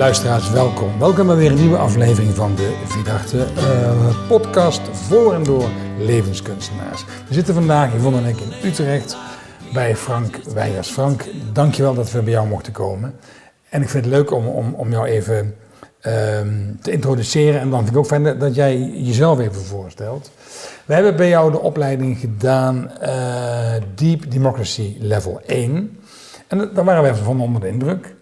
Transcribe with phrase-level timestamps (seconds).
[0.00, 0.98] luisteraars, welkom.
[0.98, 5.68] Welkom bij weer een nieuwe aflevering van de Vierdachte uh, podcast voor en door
[5.98, 7.04] levenskunstenaars.
[7.28, 9.16] We zitten vandaag, Yvonne en in Utrecht
[9.72, 10.88] bij Frank Weijers.
[10.88, 13.14] Frank, dankjewel dat we bij jou mochten komen.
[13.68, 15.54] En ik vind het leuk om, om, om jou even
[16.00, 17.60] ehm, te introduceren.
[17.60, 20.30] En dan vind ik ook fijn dat jij jezelf even voorstelt.
[20.84, 25.98] We hebben bij jou de opleiding gedaan uh, Deep Democracy Level 1.
[26.46, 28.18] En daar waren we even van onder de indruk.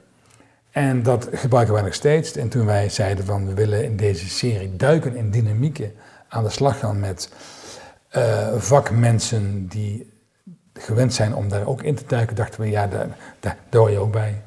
[0.78, 2.36] En dat gebruiken wij nog steeds.
[2.36, 5.92] En toen wij zeiden van we willen in deze serie duiken in dynamieken
[6.28, 7.32] aan de slag gaan met
[8.16, 10.12] uh, vakmensen die
[10.74, 13.06] gewend zijn om daar ook in te duiken, dachten we ja, daar,
[13.40, 14.42] daar, daar hoor je ook bij.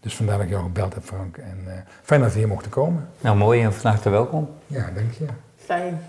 [0.00, 1.36] Dus vandaar dat ik jou gebeld heb, Frank.
[1.36, 1.72] En uh,
[2.02, 3.08] fijn dat we hier mochten komen.
[3.20, 4.48] Nou, mooi en van harte welkom.
[4.66, 5.26] Ja, dank je.
[5.56, 6.00] Fijn.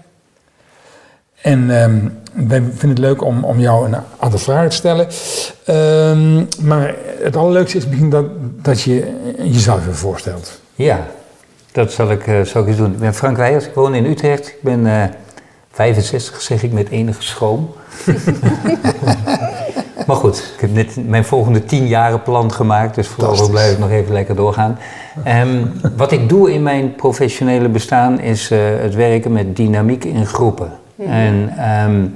[1.42, 5.08] En um, wij vinden het leuk om, om jou een aantal vragen te stellen.
[6.10, 8.26] Um, maar het allerleukste is misschien dat,
[8.62, 10.62] dat je jezelf even voorstelt.
[10.76, 11.08] Ja,
[11.72, 12.92] dat zal ik, uh, zal ik eens doen.
[12.92, 14.48] Ik ben Frank Weijers, ik woon in Utrecht.
[14.48, 15.04] Ik ben uh,
[15.72, 17.74] 65, zeg ik met enige schroom.
[20.08, 23.80] maar goed, ik heb net mijn volgende tien jaren plan gemaakt, dus voorlopig blijf ik
[23.80, 24.80] nog even lekker doorgaan.
[25.28, 30.26] Um, wat ik doe in mijn professionele bestaan is uh, het werken met dynamiek in
[30.26, 30.72] groepen.
[30.98, 31.14] Mm-hmm.
[31.14, 32.14] En um,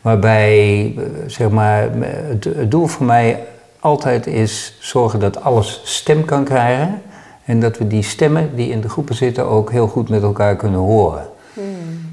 [0.00, 0.94] waarbij,
[1.26, 3.44] zeg maar, het, het doel voor mij
[3.80, 7.00] altijd is zorgen dat alles stem kan krijgen.
[7.44, 10.56] En dat we die stemmen die in de groepen zitten ook heel goed met elkaar
[10.56, 11.26] kunnen horen.
[11.52, 11.64] Mm.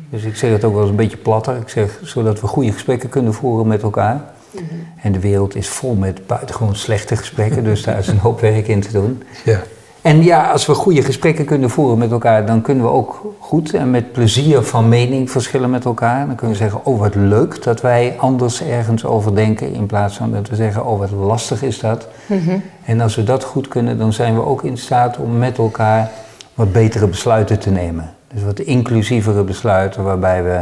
[0.09, 1.57] Dus ik zeg het ook wel eens een beetje platter.
[1.57, 4.21] Ik zeg, zodat we goede gesprekken kunnen voeren met elkaar.
[4.51, 4.87] Mm-hmm.
[5.01, 8.67] En de wereld is vol met buitengewoon slechte gesprekken, dus daar is een hoop werk
[8.67, 9.23] in te doen.
[9.45, 9.59] Ja.
[10.03, 13.73] En ja, als we goede gesprekken kunnen voeren met elkaar, dan kunnen we ook goed
[13.73, 16.27] en met plezier van mening verschillen met elkaar.
[16.27, 20.15] Dan kunnen we zeggen, oh wat leuk dat wij anders ergens over denken, in plaats
[20.15, 22.07] van dat we zeggen, oh wat lastig is dat.
[22.25, 22.61] Mm-hmm.
[22.85, 26.11] En als we dat goed kunnen, dan zijn we ook in staat om met elkaar
[26.53, 28.13] wat betere besluiten te nemen.
[28.33, 30.61] Dus wat inclusievere besluiten waarbij we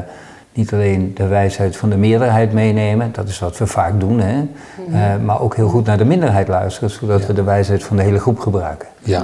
[0.54, 4.36] niet alleen de wijsheid van de meerderheid meenemen, dat is wat we vaak doen, hè?
[4.36, 4.96] Mm-hmm.
[4.96, 7.28] Uh, maar ook heel goed naar de minderheid luisteren, zodat ja.
[7.28, 8.88] we de wijsheid van de hele groep gebruiken.
[9.00, 9.24] Ja.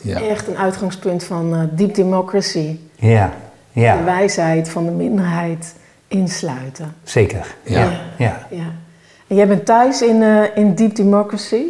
[0.00, 0.20] ja.
[0.20, 2.78] Echt een uitgangspunt van uh, deep democracy.
[2.94, 3.32] Ja.
[3.72, 3.96] ja.
[3.96, 5.74] De wijsheid van de minderheid
[6.08, 6.94] insluiten.
[7.02, 7.54] Zeker.
[7.62, 7.80] Ja.
[7.80, 7.90] Ja.
[8.16, 8.46] ja.
[8.50, 8.72] ja.
[9.26, 11.62] En jij bent thuis in, uh, in deep democracy.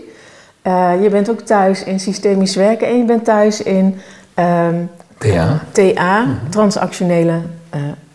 [1.01, 4.01] je bent ook thuis in systemisch werken en je bent thuis in
[4.39, 6.51] um, TA, TA mm-hmm.
[6.51, 7.41] transactionele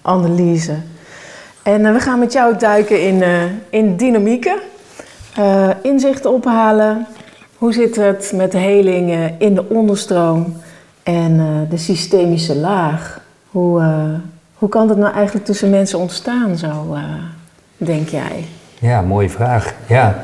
[0.01, 0.75] analyse.
[1.63, 4.57] En uh, we gaan met jou duiken in, uh, in dynamieken,
[5.39, 7.07] uh, inzichten ophalen.
[7.57, 10.55] Hoe zit het met de heling in de onderstroom
[11.03, 13.21] en de systemische laag?
[13.49, 13.83] Hoe,
[14.53, 16.97] hoe kan dat nou eigenlijk tussen mensen ontstaan, zo
[17.77, 18.45] denk jij?
[18.79, 19.73] Ja, mooie vraag.
[19.87, 20.23] Ja,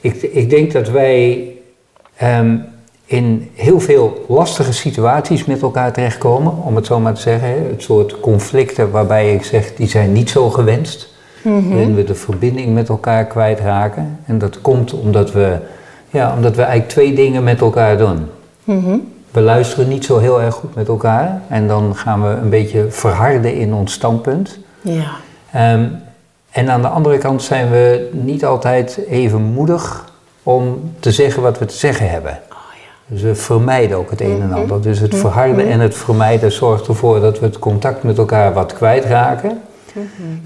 [0.00, 1.48] ik, ik denk dat wij
[2.22, 2.64] um,
[3.10, 7.48] in heel veel lastige situaties met elkaar terechtkomen, om het zo maar te zeggen.
[7.68, 11.14] Het soort conflicten waarbij ik zeg, die zijn niet zo gewenst.
[11.42, 11.68] Mm-hmm.
[11.68, 14.18] Waarin we de verbinding met elkaar kwijtraken.
[14.26, 15.58] En dat komt omdat we,
[16.10, 18.26] ja, omdat we eigenlijk twee dingen met elkaar doen.
[18.64, 19.12] Mm-hmm.
[19.30, 21.42] We luisteren niet zo heel erg goed met elkaar.
[21.48, 24.58] En dan gaan we een beetje verharden in ons standpunt.
[24.80, 25.10] Ja.
[25.74, 25.98] Um,
[26.50, 31.58] en aan de andere kant zijn we niet altijd even moedig om te zeggen wat
[31.58, 32.38] we te zeggen hebben.
[33.10, 34.82] We vermijden ook het een en ander.
[34.82, 38.72] Dus het verharden en het vermijden zorgt ervoor dat we het contact met elkaar wat
[38.72, 39.60] kwijtraken.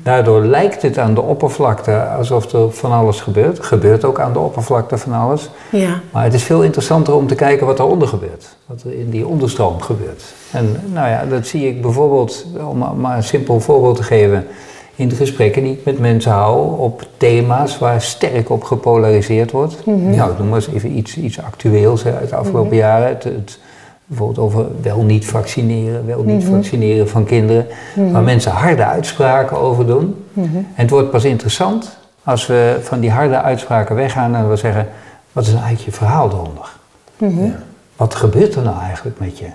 [0.03, 3.65] Daardoor lijkt het aan de oppervlakte alsof er van alles gebeurt.
[3.65, 5.51] Gebeurt ook aan de oppervlakte van alles.
[5.71, 6.01] Ja.
[6.11, 8.57] Maar het is veel interessanter om te kijken wat eronder gebeurt.
[8.67, 10.23] Wat er in die onderstroom gebeurt.
[10.51, 14.47] En nou ja, dat zie ik bijvoorbeeld, om maar een simpel voorbeeld te geven
[14.95, 19.87] in de gesprekken die ik met mensen hou op thema's waar sterk op gepolariseerd wordt.
[19.87, 20.15] Mm-hmm.
[20.17, 22.89] Nou, ik noem maar eens even iets, iets actueels uit de afgelopen mm-hmm.
[22.89, 23.09] jaren.
[23.09, 23.59] Het, het,
[24.07, 26.55] bijvoorbeeld over wel niet vaccineren, wel niet mm-hmm.
[26.55, 27.67] vaccineren van kinderen.
[28.13, 30.25] Waar mensen harde uitspraken over doen.
[30.35, 34.89] En het wordt pas interessant als we van die harde uitspraken weggaan en we zeggen,
[35.33, 36.73] wat is nou eigenlijk je verhaal eronder?
[37.17, 37.57] Ja.
[37.97, 39.47] Wat gebeurt er nou eigenlijk met je?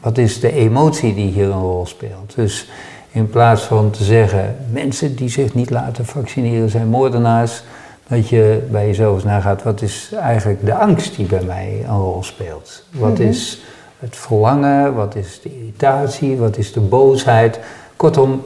[0.00, 2.32] Wat is de emotie die hier een rol speelt?
[2.34, 2.70] Dus
[3.12, 7.62] in plaats van te zeggen, mensen die zich niet laten vaccineren zijn moordenaars,
[8.08, 11.96] dat je bij jezelf eens nagaat, wat is eigenlijk de angst die bij mij een
[11.96, 12.84] rol speelt?
[12.90, 13.26] Wat mm-hmm.
[13.26, 13.62] is
[13.98, 17.58] het verlangen, wat is de irritatie, wat is de boosheid?
[17.96, 18.42] Kortom,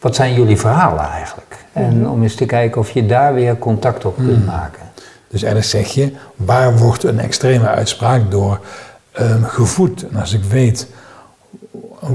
[0.00, 1.56] wat zijn jullie verhalen eigenlijk?
[1.72, 4.44] En om eens te kijken of je daar weer contact op kunt mm.
[4.44, 4.82] maken.
[5.28, 8.60] Dus eigenlijk zeg je, waar wordt een extreme uitspraak door
[9.20, 10.08] um, gevoed?
[10.08, 10.86] En als ik weet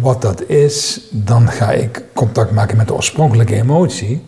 [0.02, 4.26] wat dat is, dan ga ik contact maken met de oorspronkelijke emotie.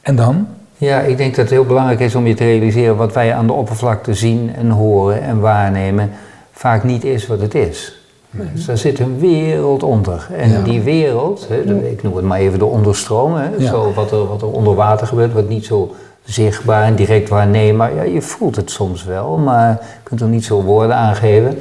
[0.00, 0.46] En dan?
[0.76, 3.46] Ja, ik denk dat het heel belangrijk is om je te realiseren wat wij aan
[3.46, 6.10] de oppervlakte zien en horen en waarnemen.
[6.52, 7.98] vaak niet is wat het is.
[8.30, 10.28] Dus daar zit een wereld onder.
[10.36, 10.62] En Ja.
[10.62, 13.66] die wereld, de- ik noem het maar even de onderstroom, Ja.
[13.68, 15.94] zo wat, er, wat er onder water gebeurt, wat niet zo
[16.24, 17.94] zichtbaar en direct waarneembaar.
[17.94, 21.58] Ja, je voelt het soms wel, maar je kunt er niet zo woorden aan geven.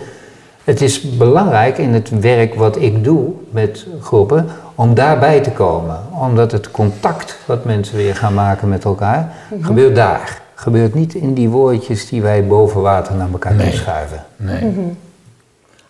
[0.67, 5.99] Het is belangrijk in het werk wat ik doe met groepen om daarbij te komen.
[6.21, 10.41] Omdat het contact wat mensen weer gaan maken met elkaar, gebeurt daar.
[10.55, 13.71] Gebeurt niet in die woordjes die wij boven water naar elkaar Nee.
[13.71, 14.25] schuiven.
[14.35, 14.73] Nee.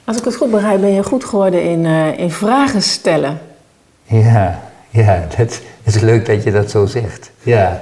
[0.03, 3.37] Als ik het goed begrijp, ben je goed geworden in, eh, in vragen stellen.
[4.03, 4.59] Ja,
[4.89, 7.31] ja, dat is leuk dat je dat zo zegt.
[7.43, 7.81] Ja,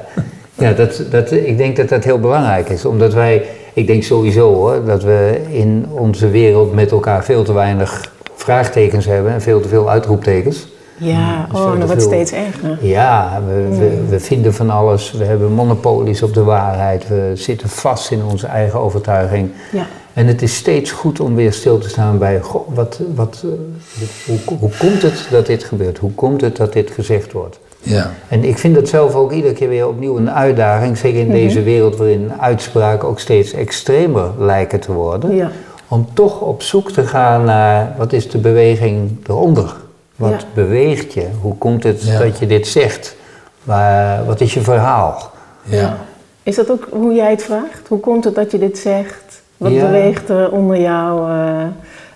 [0.53, 2.85] ja dat, dat, ik denk dat dat heel belangrijk is.
[2.85, 3.45] Omdat wij,
[3.75, 9.05] ik denk sowieso hoor, dat we in onze wereld met elkaar veel te weinig vraagtekens
[9.05, 10.67] hebben en veel te veel uitroeptekens.
[10.97, 12.77] Ja, Dus oh, veel dat te wordt veel- steeds erger.
[12.81, 15.11] Ja, we, we, we vinden van alles.
[15.11, 17.07] We hebben monopolies op de waarheid.
[17.07, 19.51] We zitten vast in onze eigen overtuiging.
[19.71, 19.85] Ja.
[20.13, 24.05] En het is steeds goed om weer stil te staan bij, goh, wat, wat, eh,
[24.25, 25.97] hoe, hoe komt het dat dit gebeurt?
[25.97, 27.59] Hoe komt het dat dit gezegd wordt?
[27.85, 28.11] Ja.
[28.27, 31.63] En ik vind dat zelf ook iedere keer weer opnieuw een uitdaging, zeker in deze
[31.63, 35.51] wereld waarin uitspraken ook steeds extremer lijken te worden, Ja.
[35.87, 39.73] om toch op zoek te gaan naar wat is de beweging eronder?
[40.15, 40.47] Wat Ja.
[40.53, 41.27] beweegt je?
[41.41, 42.19] Hoe komt het Ja.
[42.19, 43.15] dat je dit zegt?
[43.63, 45.31] Waar- wat is je verhaal?
[45.63, 45.97] Ja.
[46.43, 47.87] Is dat ook hoe jij het vraagt?
[47.87, 49.41] Hoe komt het dat je dit zegt?
[49.57, 49.85] Wat Ja.
[49.85, 51.61] beweegt er onder jouw eh,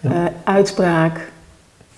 [0.01, 0.11] eh,
[0.43, 1.31] uitspraak?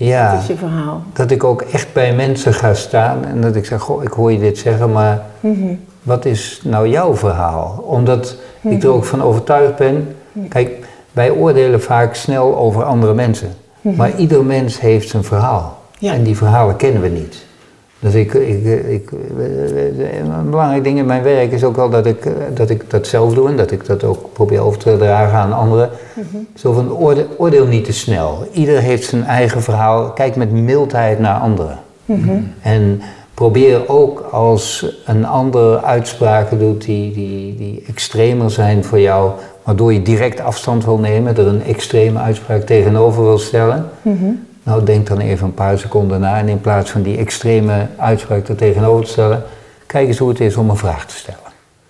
[0.05, 0.31] Ja.
[0.31, 1.03] Wat is je verhaal?
[1.13, 4.31] Dat ik ook echt bij mensen ga staan en dat ik zeg, goh, ik hoor
[4.31, 5.73] je dit zeggen, maar Mhm.
[6.03, 7.83] wat is nou jouw verhaal?
[7.87, 10.15] Omdat ik er ook van overtuigd ben,
[10.49, 10.71] kijk,
[11.11, 15.79] wij oordelen vaak snel over andere mensen, maar ieder mens heeft zijn verhaal.
[15.99, 16.13] Ja.
[16.13, 17.45] En die verhalen kennen we niet.
[18.01, 22.27] Dus ik, ik, ik, een belangrijk ding in mijn werk is ook wel dat ik,
[22.53, 25.53] dat ik dat zelf doe en dat ik dat ook probeer over te dragen aan
[25.53, 25.89] anderen.
[26.55, 28.47] Zo van oordeel, oordeel niet te snel.
[28.51, 30.11] Ieder heeft zijn eigen verhaal.
[30.11, 31.77] Kijk met mildheid naar anderen.
[32.61, 33.01] En
[33.33, 39.31] probeer ook als een ander uitspraken doet die, die, die extremer zijn voor jou,
[39.63, 43.89] waardoor je direct afstand wil nemen, er een extreme uitspraak tegenover wil stellen.
[44.63, 48.47] Nou, denk dan even een paar seconden na en in plaats van die extreme uitspraak
[48.47, 49.43] er tegenover te stellen,
[49.85, 51.39] kijk eens hoe het is om een vraag te stellen.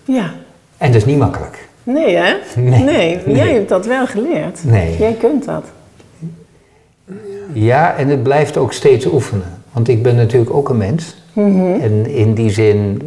[0.04, 0.30] Ja.
[0.78, 1.68] En dat is niet makkelijk.
[1.82, 2.34] Nee, hè?
[2.56, 2.82] Nee.
[2.82, 3.36] Nee, Nee.
[3.36, 4.64] jij hebt dat wel geleerd.
[4.64, 4.98] Nee.
[4.98, 5.64] Jij kunt dat.
[7.52, 9.61] Ja, en het blijft ook steeds oefenen.
[9.72, 11.16] Want ik ben natuurlijk ook een mens.
[11.34, 13.02] En in die zin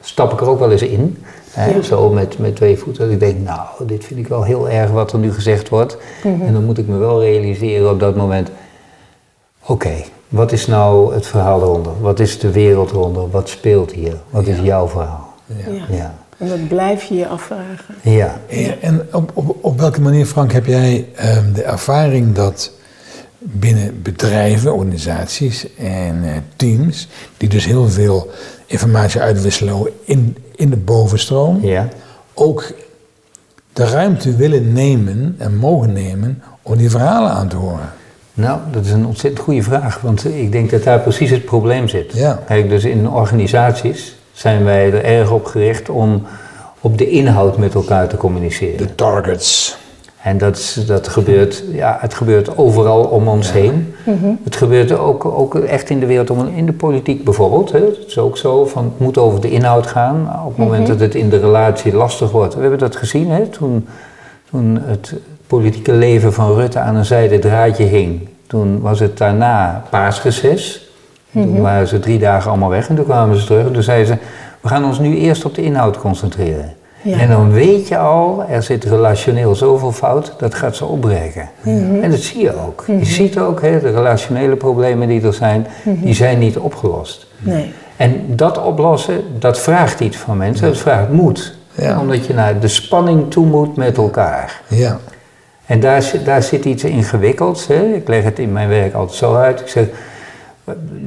[0.00, 1.16] stap ik er ook wel eens in.
[1.50, 1.82] Hè, Ja.
[1.82, 3.02] Zo met, met twee voeten.
[3.02, 5.96] Dat ik denk, nou, dit vind ik wel heel erg wat er nu gezegd wordt.
[6.22, 8.50] En dan moet ik me wel realiseren op dat moment.
[9.66, 9.92] Oké,
[10.28, 11.92] wat is nou het verhaal eronder?
[12.00, 13.30] Wat is de wereld eronder?
[13.30, 14.16] Wat speelt hier?
[14.30, 15.34] Wat is jouw verhaal?
[15.46, 15.96] Ja.
[15.96, 16.14] Ja.
[16.38, 17.94] En dat blijf je je afvragen.
[18.02, 18.40] Ja.
[18.48, 22.72] En en op, op, op welke manier, Frank, heb jij ehm, de ervaring dat
[23.42, 28.30] binnen bedrijven, organisaties en eh, teams, die dus heel veel
[28.66, 31.88] informatie uitwisselen in, in de bovenstroom, Ja.
[32.34, 32.72] ook
[33.72, 37.92] de ruimte willen nemen en mogen nemen om die verhalen aan te horen?
[38.34, 41.88] Nou, dat is een ontzettend goede vraag, want ik denk dat daar precies het probleem
[41.88, 42.12] zit.
[42.14, 42.42] Ja.
[42.46, 46.22] Kijk, dus in organisaties zijn wij er erg op gericht om
[46.80, 48.76] op de inhoud met elkaar te communiceren.
[48.76, 49.76] De targets.
[50.22, 53.94] En dat, is- dat gebeurt, ja, het gebeurt overal om ons heen.
[54.44, 57.72] Het gebeurt ook, ook echt in de wereld, om, in de politiek bijvoorbeeld.
[57.72, 57.78] Hè.
[57.78, 60.30] Het is ook zo, van, het moet over de inhoud gaan.
[60.44, 62.54] Op het moment dat het in de relatie lastig wordt.
[62.54, 63.86] We hebben dat gezien hè, toen,
[64.50, 65.14] toen het
[65.46, 68.28] politieke leven van Rutte aan een zijde draadje hing.
[68.46, 70.90] Toen was het daarna paasreces.
[71.32, 73.66] Toen waren ze drie dagen allemaal weg en toen kwamen ze terug.
[73.66, 74.16] En toen zeiden ze,
[74.60, 76.72] we gaan ons nu eerst op de inhoud concentreren.
[77.02, 77.18] Ja.
[77.18, 81.48] En dan weet je al, er zit relationeel zoveel fout, dat gaat ze opbreken.
[82.02, 82.84] En dat zie je ook.
[82.86, 87.26] Je ziet ook, hè, de relationele problemen die er zijn, die zijn niet opgelost.
[87.38, 87.72] Nee.
[87.96, 91.54] En dat oplossen, dat vraagt iets van mensen, dat vraagt moed.
[91.74, 92.00] Ja.
[92.00, 94.60] Omdat je naar de spanning toe moet met elkaar.
[94.68, 94.98] Ja.
[95.66, 97.66] En daar, zit- daar zit iets ingewikkelds.
[97.66, 97.82] Hè.
[97.94, 99.60] Ik leg het in mijn werk altijd zo uit.
[99.60, 99.84] Ik zeg,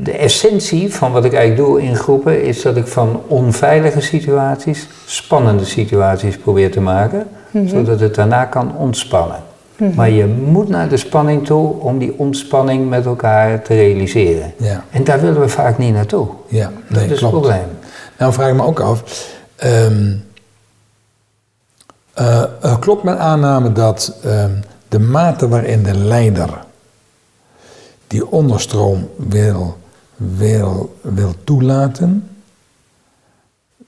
[0.04, 4.88] de essentie van wat ik eigenlijk doe in groepen is dat ik van onveilige situaties
[5.06, 7.28] spannende situaties probeer te maken,
[7.66, 9.44] zodat het daarna kan ontspannen.
[9.96, 14.54] Maar je moet naar de spanning toe om die ontspanning met elkaar te realiseren.
[14.58, 14.84] Ja.
[14.92, 16.28] En daar willen we vaak niet naartoe.
[16.48, 17.34] Ja, Dat nee, is het klopt.
[17.34, 17.68] probleem.
[18.18, 20.14] Nou vraag ik me ook af, ehm,
[22.14, 24.52] eh, eh, klopt mijn aanname dat ehm,
[24.90, 26.50] de mate waarin de leider
[28.08, 29.78] die onderstroom wil,
[30.16, 32.30] wil, wil toelaten,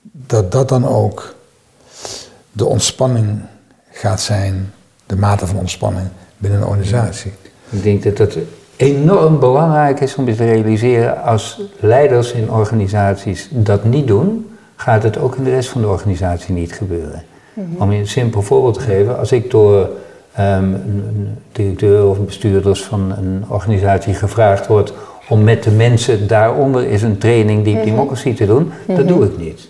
[0.00, 1.34] dat dat dan ook
[2.52, 3.40] de ontspanning
[3.90, 4.72] gaat zijn
[5.06, 7.32] de mate van ontspanning binnen een organisatie.
[7.70, 8.38] Ik denk dat het
[8.76, 15.02] enorm belangrijk is om je te realiseren als leiders in organisaties dat niet doen, gaat
[15.02, 17.22] het ook in de rest van de organisatie niet gebeuren.
[17.78, 19.90] Om je een simpel voorbeeld te geven, als ik door
[20.38, 24.92] een directeur of bestuurders van een organisatie gevraagd word
[25.28, 29.38] om met de mensen daaronder is een training Deep Democracy te doen, dat doe ik
[29.38, 29.68] niet.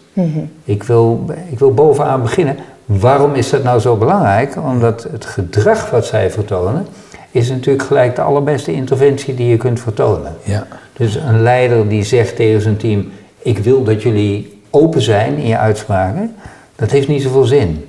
[0.64, 2.56] ik, wil, ik wil bovenaan beginnen.
[2.84, 4.56] Waarom is dat nou zo belangrijk?
[4.64, 6.86] Omdat het gedrag wat zij vertonen,
[7.30, 10.36] is natuurlijk gelijk de allerbeste interventie die je kunt vertonen.
[10.42, 10.66] Ja.
[10.92, 15.46] Dus een leider die zegt tegen zijn team: Ik wil dat jullie open zijn in
[15.46, 16.34] je uitspraken,
[16.78, 17.84] dat heeft niet zoveel zin.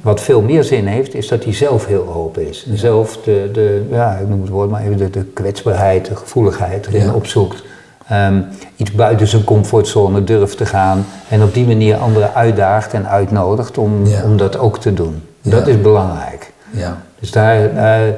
[0.00, 2.66] Wat veel meer zin heeft, is dat hij zelf heel open is.
[2.70, 6.16] En zelf de, de ja, ik noem het woord maar even, de, de kwetsbaarheid, de
[6.16, 7.12] gevoeligheid erin Ja.
[7.12, 7.62] opzoekt.
[8.08, 8.40] Ehm,
[8.76, 11.04] iets buiten zijn comfortzone durft te gaan.
[11.28, 14.22] En op die manier anderen uitdaagt en uitnodigt om, Ja.
[14.24, 15.22] om dat ook te doen.
[15.42, 16.52] Dat is belangrijk.
[16.70, 17.02] Ja.
[17.20, 18.14] Dus daar, daar-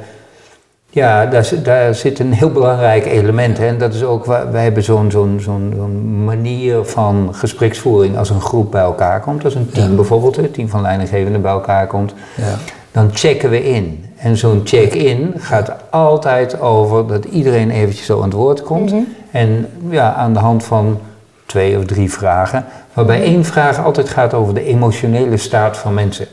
[0.95, 3.59] ja, daar, zit- daar zit een heel belangrijk element.
[3.59, 3.67] Hè.
[3.67, 8.31] En dat is ook, waar- wij hebben zo'n zo'n zo'n zo'n manier van gespreksvoering als
[8.31, 9.45] een groep bij elkaar komt.
[9.45, 9.95] Als een team Ja.
[9.97, 12.15] bijvoorbeeld, een team van leidinggevenden bij elkaar komt.
[12.37, 12.55] Ja.
[12.93, 14.05] Dan checken we in.
[14.17, 18.95] En zo'n check-in gaat altijd over dat iedereen eventjes zo aan het woord komt.
[19.31, 20.99] En ja, aan de hand van
[21.47, 22.65] twee of drie vragen.
[22.93, 26.27] Waarbij één vraag altijd gaat over de emotionele staat van mensen.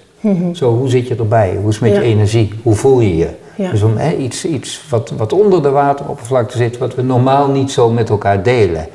[0.53, 1.55] Zo, hoe zit je erbij?
[1.59, 2.53] Hoe is het met je energie?
[2.63, 3.29] Hoe voel je je?
[3.55, 3.71] Ja.
[3.71, 7.71] Dus om hè, iets, iets wat, wat onder de wateroppervlakte zit, wat we normaal niet
[7.71, 8.87] zo met elkaar delen.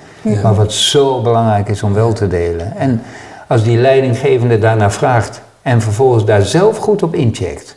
[0.43, 2.77] Maar wat zo belangrijk is om wel te delen.
[2.77, 3.03] En
[3.49, 7.77] als die leidinggevende daarnaar vraagt en vervolgens daar zelf goed op incheckt.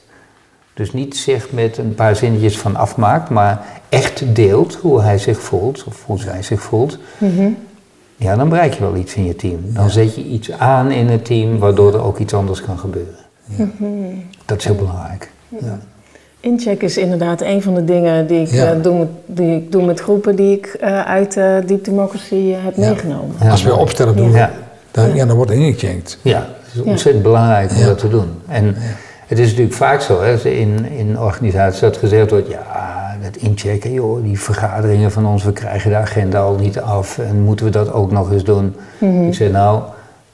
[0.73, 5.39] Dus niet zich met een paar zinnetjes van afmaakt, maar echt deelt hoe hij zich
[5.39, 6.97] voelt of hoe zij zich voelt.
[8.15, 9.59] Ja, dan bereik je wel iets in je team.
[9.63, 13.28] Dan zet je iets aan in het team waardoor er ook iets anders kan gebeuren.
[14.45, 15.31] Dat is heel belangrijk.
[15.47, 15.79] Ja.
[16.39, 18.71] Incheck is inderdaad een van de dingen die ik, Ja.
[18.73, 22.51] eh, doe, met, die ik doe met groepen die ik eh, uit eh Deep Democracy
[22.53, 22.87] heb Ja.
[22.89, 23.35] meegenomen.
[23.41, 24.51] Ja, Als we opstellen doen, Ja.
[24.91, 26.19] dan, ja, dan wordt er ingecheckt.
[26.21, 27.85] Ja, het is ontzettend belangrijk om Ja.
[27.85, 28.27] dat te doen.
[28.47, 28.75] En
[29.27, 33.91] het is natuurlijk vaak zo, hè, in, in organisaties dat gezegd wordt, ja, dat inchecken,
[33.93, 37.71] joh, die vergaderingen van ons, we krijgen de agenda al niet af en moeten we
[37.71, 38.75] dat ook nog eens doen.
[39.27, 39.81] Ik zeg nou,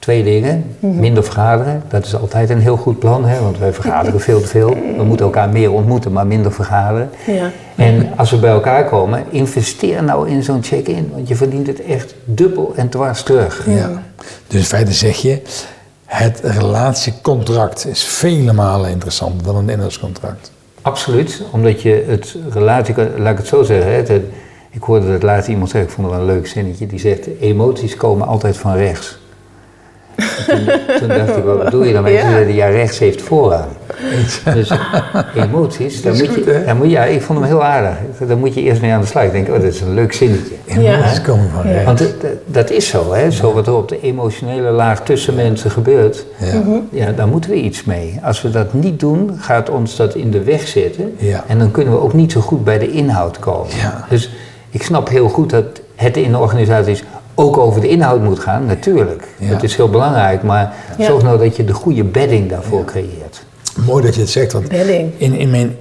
[0.06, 4.20] twee dingen, minder vergaderen, dat is altijd een heel goed plan, hè, want wij vergaderen
[4.20, 4.68] veel te veel.
[4.96, 7.10] We moeten elkaar meer ontmoeten, maar minder vergaderen.
[7.26, 7.50] Ja.
[7.76, 11.84] En als we bij elkaar komen, investeer nou in zo'n check-in, want je verdient het
[11.84, 13.66] echt dubbel en dwars terug.
[13.66, 14.02] Ja.
[14.46, 15.42] Dus in feite zeg je,
[16.04, 20.50] het relatiecontract is vele malen interessanter dan een inhoudscontract.
[20.82, 24.10] Absoluut, omdat je het relatie, laat ik het zo zeggen, hè, het-
[24.70, 27.26] ik hoorde dat laatst iemand zeggen, ik vond het wel een leuk zinnetje, die zegt,
[27.40, 29.18] emoties komen altijd van rechts.
[30.16, 31.92] En Toen, toen dacht ik, wat bedoel je?
[31.92, 32.06] Ja.
[32.06, 33.64] Ze zeiden, ja, rechts heeft voorrang.
[34.54, 34.70] Dus
[35.34, 37.96] emoties, daar moet goed, je, daar moet, ja, ik vond hem heel aardig.
[38.26, 39.24] Daar moet je eerst mee aan de slag.
[39.24, 40.54] Ik denk, oh, dat is een leuk zinnetje.
[40.66, 41.72] Emoties komen van Ja.
[41.72, 41.84] rechts.
[41.84, 42.14] Want
[42.46, 43.30] dat is zo, hè?
[43.30, 46.26] zo wat er op de emotionele laag tussen mensen gebeurt.
[46.38, 46.62] Ja.
[46.90, 48.18] Ja, daar moeten we iets mee.
[48.22, 51.14] Als we dat niet doen, gaat ons dat in de weg zitten.
[51.18, 51.44] Ja.
[51.46, 53.76] En dan kunnen we ook niet zo goed bij de inhoud komen.
[53.76, 54.04] Ja.
[54.08, 54.30] Dus
[54.70, 57.04] ik snap heel goed dat het in de organisaties
[57.38, 59.24] ook over de inhoud moet gaan, natuurlijk.
[59.38, 59.48] Ja.
[59.50, 61.04] Dat is heel belangrijk, maar Ja.
[61.06, 63.44] zorg nou dat je de goede bedding daarvoor creëert.
[63.86, 65.12] Mooi dat je het zegt, want Bedding.
[65.16, 65.76] in, in mijn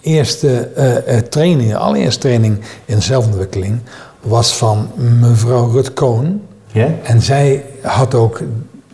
[0.00, 3.78] eerste eh, eh, training, de allereerste training in zelfontwikkeling,
[4.20, 4.88] was van
[5.20, 6.40] mevrouw Rut Koon.
[6.72, 6.88] Ja?
[7.02, 8.40] En zij had ook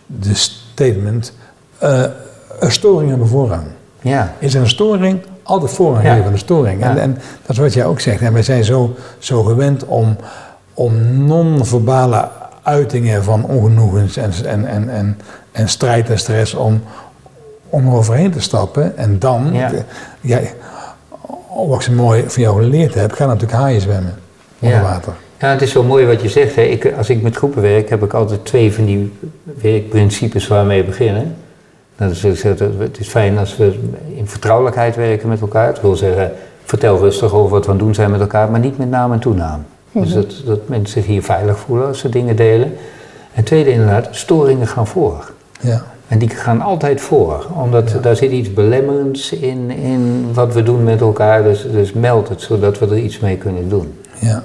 [0.05, 1.33] de statement,
[1.77, 2.03] eh,
[2.59, 3.63] een storing hebben voorrang.
[4.01, 4.33] Ja.
[4.39, 6.11] Is er een storing, altijd voorrang Ja.
[6.11, 6.83] geven aan de storing.
[6.83, 8.21] En, en dat is wat jij ook zegt.
[8.21, 10.15] En wij zijn zo, zo gewend om,
[10.73, 12.29] om non-verbale
[12.63, 15.19] uitingen van ongenoegens en, en, en, en,
[15.51, 16.83] en strijd en stress om,
[17.69, 18.97] om er overheen te stappen.
[18.97, 19.71] En dan, Ja.
[20.21, 20.53] jij,
[21.49, 24.13] oh, wat ik zo mooi van jou geleerd heb, ga natuurlijk haaien zwemmen
[24.59, 24.83] onder Ja.
[24.83, 25.13] water.
[25.39, 26.55] Ja, het is zo mooi wat je zegt.
[26.55, 26.61] Hè.
[26.61, 29.13] Ik, als ik met groepen werk, heb ik altijd twee van die
[29.61, 31.35] werkprincipes waarmee we beginnen.
[31.95, 33.79] Dat is, het is fijn als we
[34.15, 35.73] in vertrouwelijkheid werken met elkaar.
[35.73, 36.31] Dat wil zeggen,
[36.63, 39.13] vertel rustig over wat we aan het doen zijn met elkaar, maar niet met naam
[39.13, 39.65] en toenaam.
[39.93, 42.73] Dus dat, dat mensen zich hier veilig voelen als ze dingen delen.
[43.33, 45.31] En tweede inderdaad, storingen gaan voor.
[45.59, 45.83] Ja.
[46.07, 50.83] En die gaan altijd voor, omdat daar zit iets belemmerends in, in wat we doen
[50.83, 51.43] met elkaar.
[51.43, 53.93] Dus, dus meld het, zodat we er iets mee kunnen doen.
[54.19, 54.43] Ja.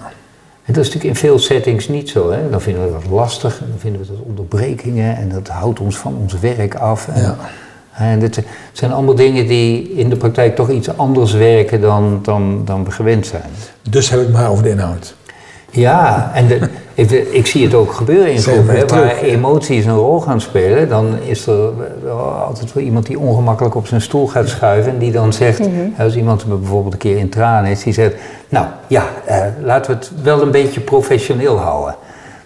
[0.64, 2.30] En dat is natuurlijk in veel settings niet zo.
[2.30, 2.50] Hè?
[2.50, 5.98] Dan vinden we dat lastig en dan vinden we dat onderbrekingen en dat houdt ons
[5.98, 7.08] van ons werk af.
[7.08, 7.36] En, Ja.
[7.92, 12.62] en dit zijn allemaal dingen die in de praktijk toch iets anders werken dan, dan,
[12.64, 13.50] dan we gewend zijn.
[13.90, 15.14] Dus heb ik het maar over de inhoud.
[15.70, 16.60] Ja, en de,
[16.94, 18.76] ik, ik zie het ook gebeuren in groepen.
[18.76, 19.32] hè, waar ja.
[19.32, 21.70] emoties een rol gaan spelen, dan is er
[22.46, 24.92] altijd wel iemand die ongemakkelijk op zijn stoel gaat schuiven.
[24.92, 25.60] En die dan zegt,
[25.98, 28.14] als iemand me bijvoorbeeld een keer in tranen is, die zegt,
[28.48, 31.94] nou ja, eh, laten we het wel een beetje professioneel houden.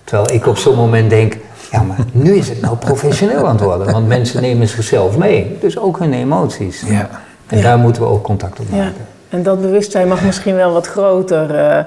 [0.04, 1.36] Terwijl ik op zo'n moment denk,
[1.70, 3.92] ja maar nu is het nou professioneel aan het worden.
[3.92, 6.82] Want mensen nemen zichzelf mee, dus ook hun emoties.
[6.86, 7.08] Ja.
[7.46, 7.62] En Ja.
[7.62, 8.76] daar moeten we ook contact op Ja.
[8.76, 9.06] maken.
[9.28, 11.84] En dat bewustzijn mag misschien wel wat groter, eh,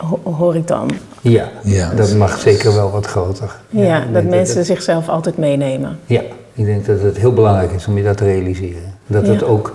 [0.00, 0.90] ho- hoor ik dan.
[1.20, 1.94] Ja, Ja.
[1.94, 3.56] dat mag zeker wel wat groter.
[3.68, 5.98] Ja, dat mensen zichzelf altijd meenemen.
[6.06, 6.20] Ja,
[6.54, 8.94] ik denk dat het heel belangrijk is om je dat te realiseren.
[9.06, 9.74] Dat het ook,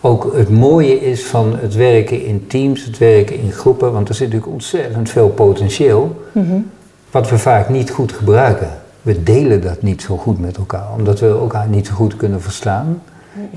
[0.00, 4.14] ook het mooie is van het werken in teams, het werken in groepen, want er
[4.14, 6.54] zit natuurlijk ontzettend veel potentieel, Mhm.
[7.10, 8.68] wat we vaak niet goed gebruiken.
[9.02, 12.40] We delen dat niet zo goed met elkaar, omdat we elkaar niet zo goed kunnen
[12.42, 13.02] verstaan.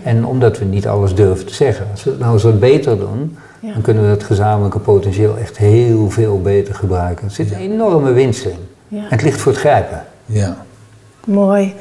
[0.03, 1.85] En omdat we niet alles durven te zeggen.
[1.91, 3.73] Als we het nou eens wat beter doen, Ja.
[3.73, 7.25] dan kunnen we het gezamenlijke potentieel echt heel veel beter gebruiken.
[7.25, 8.55] Er zit een enorme winst in.
[8.87, 9.01] Ja.
[9.09, 10.03] Het ligt voor het grijpen.
[10.25, 10.57] Ja.
[11.25, 11.73] Mooi.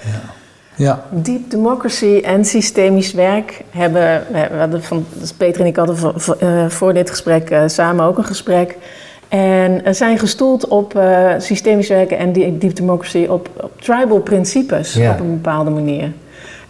[0.77, 1.05] Ja.
[1.11, 6.13] Deep democracy en systemisch werk hebben, we hadden van, dus Peter en ik hadden voor,
[6.17, 8.77] voor, eh, voor dit gesprek eh, samen ook een gesprek.
[9.29, 14.95] En zijn gestoeld op eh, systemisch werken en die- deep democracy op, op tribal principes
[14.95, 15.13] Ja.
[15.13, 16.13] op een bepaalde manier.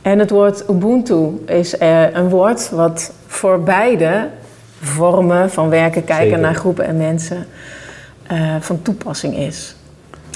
[0.03, 4.29] En het woord Ubuntu is eh, een woord wat voor beide
[4.87, 6.39] vormen van werken, kijken Zeker.
[6.41, 7.47] naar groepen en mensen,
[8.27, 9.77] eh, van toepassing is.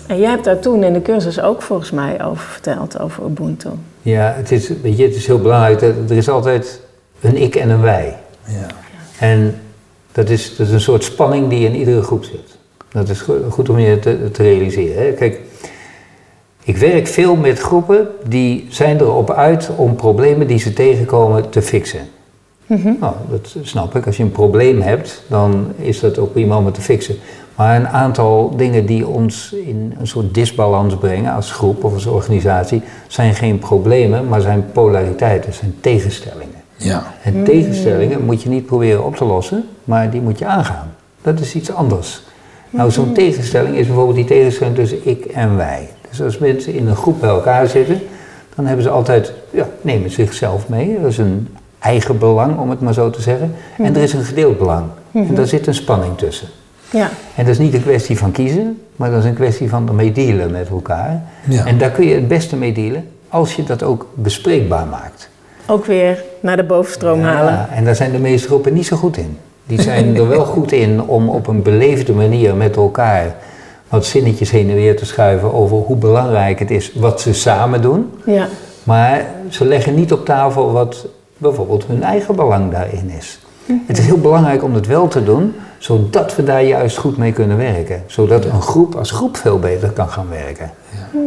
[0.06, 3.68] En jij hebt daar toen in de cursus ook volgens mij over verteld, over Ubuntu.
[4.02, 5.82] Ja, het is, weet je, het is heel belangrijk.
[5.82, 6.80] Er is altijd
[7.20, 8.16] een ik en een wij.
[8.44, 8.66] Ja.
[9.18, 9.60] En
[10.12, 12.56] dat is, dat is een soort spanning die in iedere groep zit.
[12.92, 15.02] Dat is go- goed om je te, te realiseren.
[15.02, 15.12] Hè?
[15.12, 15.40] Kijk,
[16.64, 21.62] ik werk veel met groepen die zijn erop uit om problemen die ze tegenkomen te
[21.62, 22.08] fixen.
[23.00, 24.06] Nou, dat snap ik.
[24.06, 27.16] Als je een probleem hebt, dan is dat ook prima om het te fixen.
[27.54, 32.06] Maar een aantal dingen die ons in een soort disbalans brengen als groep of als
[32.06, 36.56] organisatie, zijn geen problemen, maar zijn polariteiten, zijn tegenstellingen.
[36.76, 37.02] Ja.
[37.22, 40.94] En tegenstellingen moet je niet proberen op te lossen, maar die moet je aangaan.
[41.22, 42.22] Dat is iets anders.
[42.70, 45.88] Nou, zo'n tegenstelling is bijvoorbeeld die tegenstelling tussen ik en wij.
[46.10, 48.00] Dus als mensen in een groep bij elkaar zitten,
[48.54, 50.98] dan hebben ze altijd, ja, nemen zichzelf mee.
[51.00, 53.54] Dat is een eigen belang, om het maar zo te zeggen.
[53.78, 54.84] En er is een gedeeld belang.
[55.12, 56.48] En daar zit een spanning tussen.
[56.90, 59.88] Ja, En dat is niet een kwestie van kiezen, maar dat is een kwestie van
[59.88, 61.22] ermee dealen met elkaar.
[61.48, 61.64] Ja.
[61.66, 65.28] En daar kun je het beste mee dealen als je dat ook bespreekbaar maakt.
[65.66, 67.52] ook weer naar de bovenstroom halen.
[67.52, 69.38] Ja, en daar zijn de meeste groepen niet zo goed in.
[69.66, 73.34] Die zijn er wel goed in om op een beleefde manier met elkaar
[73.88, 77.82] wat zinnetjes heen en weer te schuiven over hoe belangrijk het is wat ze samen
[77.82, 78.10] doen.
[78.26, 78.48] Ja,
[78.82, 81.06] Maar ze leggen niet op tafel wat
[81.38, 83.38] bijvoorbeeld hun eigen belang daarin is.
[83.86, 87.32] Het is heel belangrijk om het wel te doen, zodat we daar juist goed mee
[87.32, 88.02] kunnen werken.
[88.06, 90.70] Zodat een groep als groep veel beter kan gaan werken.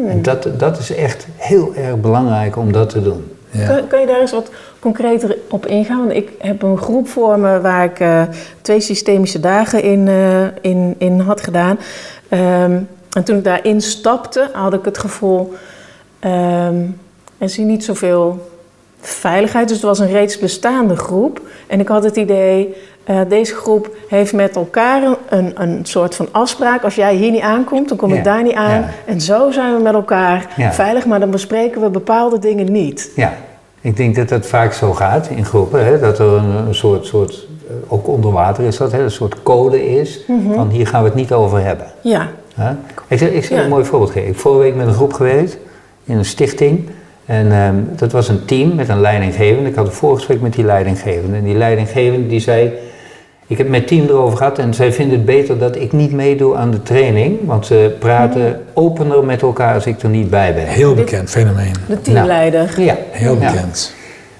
[0.07, 3.31] En dat, dat is echt heel erg belangrijk om dat te doen.
[3.49, 3.67] Ja.
[3.67, 5.97] Kun, kun je daar eens wat concreter op ingaan?
[5.97, 8.21] Want ik heb een groep voor me waar ik eh,
[8.61, 11.79] twee systemische dagen in, eh, in, in had gedaan.
[12.29, 12.79] Ehm,
[13.11, 15.53] en toen ik daarin stapte, had ik het gevoel,
[16.19, 16.83] ehm
[17.41, 18.50] er hier niet zoveel
[19.01, 19.67] veiligheid.
[19.67, 21.41] Dus het was een reeds bestaande groep.
[21.67, 26.27] En ik had het idee, eh, deze groep heeft met elkaar een, een soort van
[26.31, 26.83] afspraak.
[26.83, 28.69] Als jij hier niet aankomt, dan kom Ja, ik daar niet aan.
[28.79, 28.89] ja.
[29.05, 30.71] En zo zijn we met elkaar Ja.
[30.73, 33.11] veilig, maar dan bespreken we bepaalde dingen niet.
[33.15, 33.33] Ja,
[33.81, 35.85] ik denk dat dat vaak zo gaat in groepen.
[35.85, 35.99] Hè?
[35.99, 39.03] Dat er een, een soort, soort, eh, ook onder water is dat, hè?
[39.03, 40.19] een soort code is.
[40.53, 41.85] Van hier gaan we het niet over hebben.
[42.01, 42.29] Ja?
[43.07, 44.27] Ik zal, ik zal een mooi voorbeeld geven.
[44.27, 45.57] Ik heb vorige week met een groep gewerkt
[46.03, 46.89] in een stichting.
[47.31, 49.69] En ehm, dat was een team met een leidinggevende.
[49.69, 51.37] Ik had een voorgesprek met die leidinggevende.
[51.37, 52.71] En die leidinggevende die zei...
[53.47, 55.91] Ik heb het met het team erover gehad en zij vinden het beter dat ik
[55.91, 57.37] niet meedoe aan de training.
[57.45, 60.65] Want ze praten opener met elkaar als ik er niet bij ben.
[60.67, 61.73] Heel bekend fenomeen.
[61.87, 62.81] de teamleider.
[62.81, 63.51] Ja, Heel Ja.
[63.51, 63.93] bekend.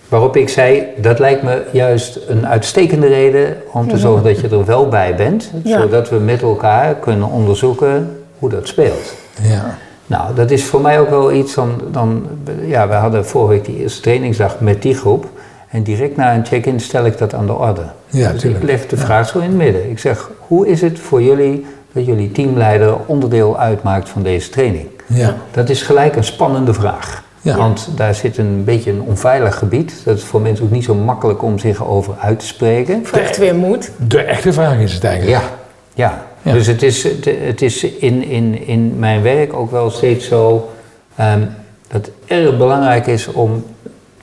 [0.10, 4.50] Waarop ik zei, dat lijkt me juist een uitstekende reden om te zorgen dat je
[4.50, 5.52] er wel bij bent.
[5.64, 5.80] Ja.
[5.80, 9.14] Zodat we met elkaar kunnen onderzoeken hoe dat speelt.
[9.42, 9.78] Ja.
[10.12, 12.28] Nou, dat is voor mij ook wel iets van, dan,
[12.66, 15.26] ja, we hadden vorige week die eerste trainingsdag met die groep.
[15.70, 17.82] En direct na een check-in stel ik dat aan de orde.
[18.08, 18.64] Ja, dus tuurlijk.
[18.64, 19.90] ik leg de vraag zo in het midden.
[19.90, 24.88] Ik zeg, hoe is het voor jullie dat jullie teamleider onderdeel uitmaakt van deze training?
[25.06, 25.36] Ja.
[25.52, 27.24] Dat is gelijk een spannende vraag.
[27.42, 27.58] Ja.
[27.58, 30.02] Want daar zit een beetje een onveilig gebied.
[30.04, 33.06] Dat is voor mensen ook niet zo makkelijk om zich over uit te spreken.
[33.06, 33.92] Vraagt weer moed.
[34.08, 35.42] De echte vraag is het eigenlijk.
[35.42, 35.50] Ja,
[35.94, 36.30] ja.
[36.42, 36.54] Ja.
[36.54, 37.04] dus het is,
[37.46, 40.70] het, is in, in, in mijn werk ook wel steeds zo
[41.16, 41.40] ehm,
[41.88, 43.64] dat het erg belangrijk is om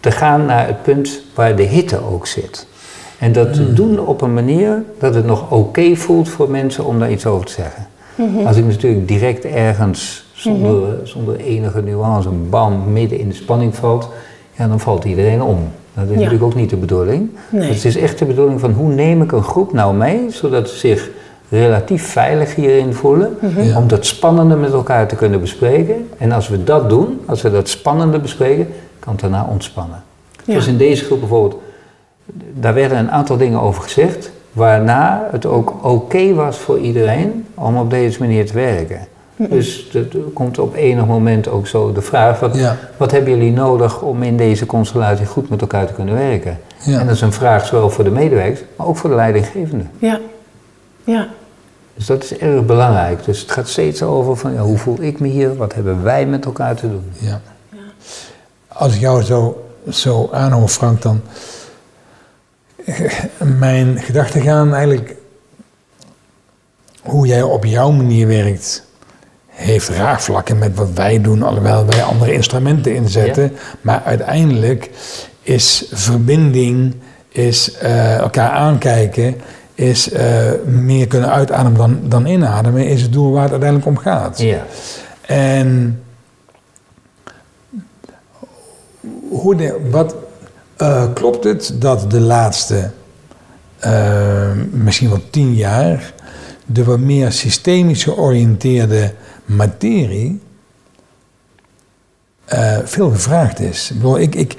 [0.00, 2.66] te gaan naar het punt waar de hitte ook zit.
[3.18, 6.98] En dat te doen op een manier dat het nog oké voelt voor mensen om
[6.98, 7.86] daar iets over te zeggen.
[8.46, 14.08] Als ik natuurlijk direct ergens zonder, zonder enige nuance, bam, midden in de spanning valt,
[14.56, 15.58] ja, dan valt iedereen om.
[15.94, 16.14] Dat is Ja.
[16.16, 17.30] natuurlijk ook niet de bedoeling.
[17.50, 17.68] Nee.
[17.72, 20.76] Het is echt de bedoeling van hoe neem ik een groep nou mee, zodat ze
[20.76, 21.10] zich
[21.50, 23.78] relatief veilig hierin voelen, Ja.
[23.78, 26.08] om dat spannende met elkaar te kunnen bespreken.
[26.18, 30.02] En als we dat doen, als we dat spannende bespreken, kan het daarna ontspannen.
[30.44, 30.54] Ja.
[30.54, 31.60] Dus in deze groep bijvoorbeeld,
[32.54, 37.76] daar werden een aantal dingen over gezegd, waarna het ook oké was voor iedereen om
[37.76, 38.98] op deze manier te werken.
[39.36, 42.76] Dus er er komt op enig moment ook zo de vraag, wat, Ja.
[42.96, 46.58] wat hebben jullie nodig om in deze constellatie goed met elkaar te kunnen werken?
[46.84, 46.98] Ja.
[47.00, 49.84] En dat is een vraag zowel voor de medewerkers, maar ook voor de leidinggevende.
[49.98, 50.18] Ja.
[51.04, 51.28] Ja.
[51.98, 53.24] Dus dat is erg belangrijk.
[53.24, 56.26] Dus het gaat steeds over van ja, hoe voel ik me hier, wat hebben wij
[56.26, 57.12] met elkaar te doen?
[57.18, 57.40] Ja.
[58.68, 61.20] Als ik jou zo, zo aanhoor, Frank, dan.
[63.58, 65.14] Mijn gedachten gaan eigenlijk.
[67.02, 68.86] Hoe jij op jouw manier werkt.
[69.46, 73.56] Heeft raakvlakken met wat wij doen, alhoewel wij andere instrumenten inzetten.
[73.80, 74.90] Maar uiteindelijk
[75.42, 76.94] is verbinding,
[77.28, 79.40] is eh, elkaar aankijken,
[79.78, 83.96] is eh, meer kunnen uitademen dan, dan inademen, is het doel waar het uiteindelijk om
[83.98, 84.38] gaat.
[84.38, 84.66] Ja.
[85.20, 86.02] En
[89.28, 90.14] hoe de, wat,
[90.76, 92.90] eh, klopt het dat de laatste
[93.78, 96.14] eh, misschien wel tien jaar
[96.66, 99.12] de wat meer systemisch georiënteerde
[99.44, 100.40] materie
[102.84, 103.90] veel gevraagd is?
[103.90, 104.54] Ik bedoel, ik, ik,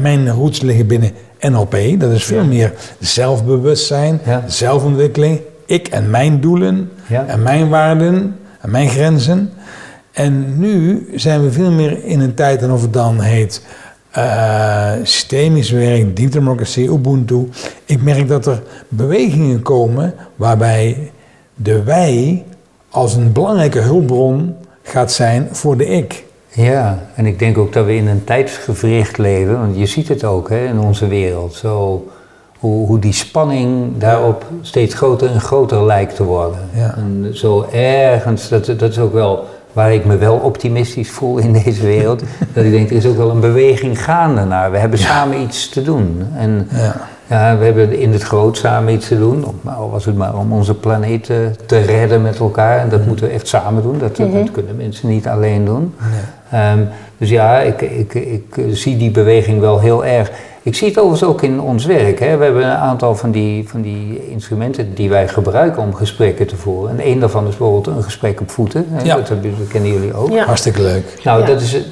[0.00, 2.44] mijn roots liggen binnen NLP, dat is veel Ja.
[2.46, 4.44] meer zelfbewustzijn, Ja.
[4.46, 7.24] zelfontwikkeling, ik en mijn doelen Ja.
[7.26, 9.50] en mijn waarden en mijn grenzen.
[10.12, 13.62] En nu zijn we veel meer in een tijd, en of het dan heet
[14.10, 17.48] eh, systemisch werk, deep democracy, Ubuntu.
[17.84, 21.10] Ik merk dat er bewegingen komen waarbij
[21.54, 22.44] de wij
[22.90, 26.24] als een belangrijke hulpbron gaat zijn voor de ik.
[26.56, 30.24] Ja, en ik denk ook dat we in een tijdsgevricht leven, want je ziet het
[30.24, 32.06] ook hè, in onze wereld, zo,
[32.58, 36.68] hoe, hoe die spanning daarop steeds groter en groter lijkt te worden.
[36.74, 36.94] Ja.
[36.96, 41.52] En zo ergens, dat, dat is ook wel waar ik me wel optimistisch voel in
[41.64, 44.70] deze wereld, dat ik denk, er is ook wel een beweging gaande naar.
[44.70, 46.26] We hebben samen iets te doen.
[46.34, 47.08] En Ja.
[47.28, 50.52] Ja, we hebben in het groot samen iets te doen, al was het maar om
[50.52, 51.24] onze planeet
[51.66, 52.78] te redden met elkaar.
[52.78, 55.94] En dat moeten we echt samen doen, dat, dat kunnen mensen niet alleen doen.
[56.50, 56.80] Ehm,
[57.18, 60.30] dus ja, ik, ik, ik, zie die beweging wel heel erg.
[60.66, 62.18] Ik zie het overigens ook in ons werk.
[62.18, 62.36] Hè.
[62.36, 66.56] We hebben een aantal van die, van die instrumenten die wij gebruiken om gesprekken te
[66.56, 66.90] voeren.
[66.90, 68.86] En één daarvan is bijvoorbeeld een gesprek op voeten.
[68.88, 69.02] Hè.
[69.02, 69.16] Ja.
[69.16, 69.32] Dat,
[69.68, 70.30] kennen jullie ook.
[70.30, 70.44] Ja.
[70.44, 71.20] Hartstikke leuk.
[71.24, 71.46] Nou, Ja.
[71.46, 71.86] dat is het,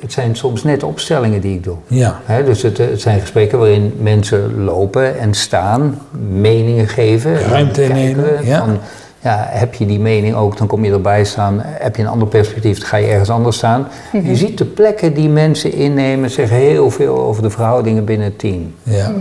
[0.00, 1.76] het zijn soms net opstellingen die ik doe.
[1.86, 2.20] Ja.
[2.24, 5.98] Hè, dus het, het zijn gesprekken waarin mensen lopen en staan,
[6.30, 7.38] meningen geven.
[7.40, 8.58] Ruimte we ja.
[8.58, 8.78] Van,
[9.22, 11.60] ja, heb je die mening ook, dan kom je erbij staan.
[11.64, 13.86] Heb je een ander perspectief, dan ga je ergens anders staan.
[14.24, 18.38] Je ziet de plekken die mensen innemen, zeggen heel veel over de verhoudingen binnen het
[18.38, 18.74] team.
[18.82, 19.12] Ja.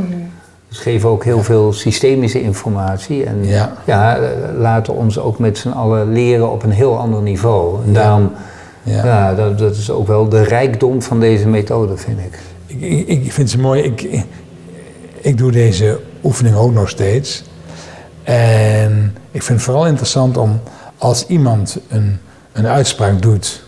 [0.70, 3.24] Dus geven ook heel veel systemische informatie.
[3.26, 3.74] En Ja.
[3.86, 7.84] ja, eh, laten ons ook met z'n allen leren op een heel ander niveau.
[7.86, 8.00] En Ja.
[8.00, 8.32] daarom,
[8.84, 9.06] Ja.
[9.06, 12.40] ja, dat, dat is ook wel de rijkdom van deze methode, vind ik.
[12.66, 13.82] Ik, ik, ik vind ze mooi.
[13.84, 14.24] Ik,
[15.22, 17.44] ik doe deze oefening ook nog steeds.
[18.24, 20.60] En ik vind het vooral interessant om
[20.98, 22.20] als iemand een,
[22.52, 23.64] een uitspraak doet.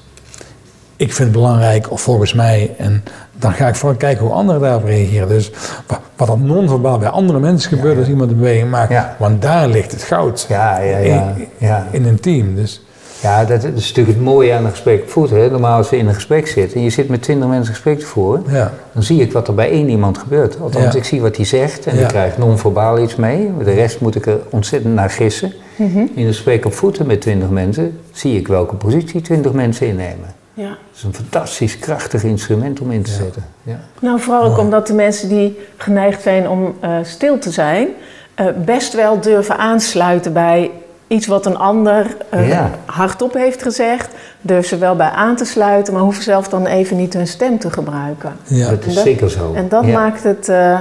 [0.96, 2.76] Ik vind het belangrijk, of volgens mij.
[2.78, 3.04] En
[3.38, 5.28] dan ga ik vooral kijken hoe anderen daarop reageren.
[5.28, 5.52] Dus
[5.88, 8.92] wa- wat er non-verbaal bij andere mensen gebeurt als iemand een beweging maakt.
[9.20, 10.46] Want daar ligt het goud.
[10.50, 11.34] Ja, ja, ja.
[11.38, 11.88] In, ja.
[11.92, 12.56] in een team.
[12.56, 12.82] Dus
[13.22, 15.30] Ja, dat is natuurlijk het mooie aan een gesprek op voet.
[15.30, 15.50] Hè.
[15.50, 18.06] Normaal als je in een gesprek zit en je zit met twintig mensen gesprek te
[18.06, 18.72] voeren, ja.
[18.94, 20.60] dan zie ik wat er bij één iemand gebeurt.
[20.60, 21.00] Althans, Ja.
[21.00, 22.02] ik zie wat hij zegt en Ja.
[22.02, 23.52] ik krijg non-verbaal iets mee.
[23.64, 25.54] De rest moet ik er ontzettend naar gissen.
[25.78, 30.34] In een gesprek op voeten met twintig mensen zie ik welke positie twintig mensen innemen.
[30.54, 30.68] Ja.
[30.68, 33.44] Dat is een fantastisch krachtig instrument om in te zetten.
[33.64, 33.80] Ja.
[34.00, 37.88] Nou, vooral ook omdat de mensen die geneigd zijn om eh, stil te zijn,
[38.34, 40.72] eh, best wel durven aansluiten bij
[41.12, 42.70] iets wat een ander eh, Ja.
[42.86, 44.08] hardop heeft gezegd.
[44.42, 47.60] Durven ze wel bij aan te sluiten, maar hoeven zelf dan even niet hun stem
[47.60, 48.34] te gebruiken.
[48.44, 48.70] Ja.
[48.70, 49.54] Dat is dat- zeker zo.
[49.56, 50.00] En dat Ja.
[50.00, 50.80] maakt het eh,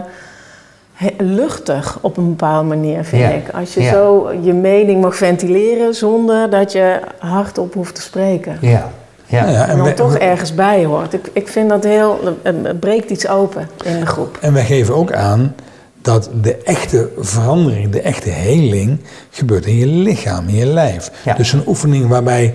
[1.19, 3.29] luchtig op een bepaalde manier, vind Ja.
[3.29, 3.49] ik.
[3.55, 3.91] Als je Ja.
[3.93, 8.57] zo je mening mag ventileren zonder dat je hardop hoeft te spreken.
[8.61, 8.91] Ja.
[9.27, 9.41] Ja.
[9.41, 11.13] Nou ja, En dan wij- toch ergens bij hoort.
[11.13, 12.37] Ik, ik vind dat heel.
[12.43, 14.39] Het breekt iets open in de groep.
[14.41, 15.55] En wij geven ook aan
[16.03, 21.11] dat de echte verandering, de echte heling, gebeurt in je lichaam, in je lijf.
[21.25, 21.35] Ja.
[21.35, 22.55] Dus een oefening waarbij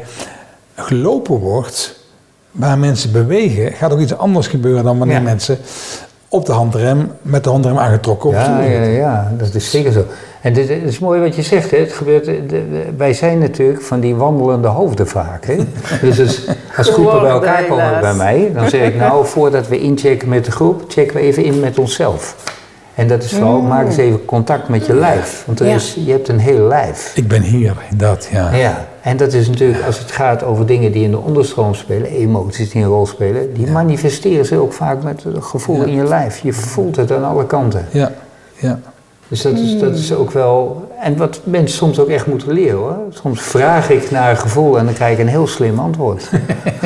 [0.75, 1.99] gelopen wordt,
[2.51, 5.21] waar mensen bewegen, gaat ook iets anders gebeuren dan wanneer Ja.
[5.23, 5.58] mensen
[6.29, 8.29] op de handrem, met de handrem aangetrokken.
[8.29, 10.05] op Ja, de ja, ja, dat is zeker zo.
[10.41, 11.77] En dit, het is mooi wat je zegt, hè.
[11.77, 15.45] Het gebeurt, de- de- wij zijn natuurlijk van die wandelende hoofden vaak.
[15.45, 15.55] Hè?
[16.01, 16.41] Dus als,
[16.77, 20.45] als groepen bij elkaar komen bij mij, dan zeg ik nou, voordat we inchecken met
[20.45, 22.36] de groep, checken we even in met onszelf.
[22.95, 25.43] En dat is vooral, maak eens even contact met je lijf.
[25.45, 25.75] Want er Ja.
[25.75, 27.12] is, je hebt een heel lijf.
[27.15, 28.53] Ik ben hier, dat, ja.
[28.53, 32.10] Ja, en dat is natuurlijk, als het gaat over dingen die in de onderstroom spelen,
[32.10, 35.84] emoties die een rol spelen, die manifesteren ze ook vaak met een gevoel Ja.
[35.86, 36.39] in je lijf.
[36.39, 37.86] Je voelt het aan alle kanten.
[37.91, 38.12] Ja,
[38.55, 38.79] ja.
[39.27, 40.88] Dus dat is, dat is ook wel.
[41.01, 42.97] En wat mensen soms ook echt moeten leren hoor.
[43.09, 46.29] Soms vraag ik naar een gevoel en dan krijg ik een heel slim antwoord.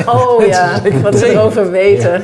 [0.06, 2.22] Oh ja, wat ze erover weten.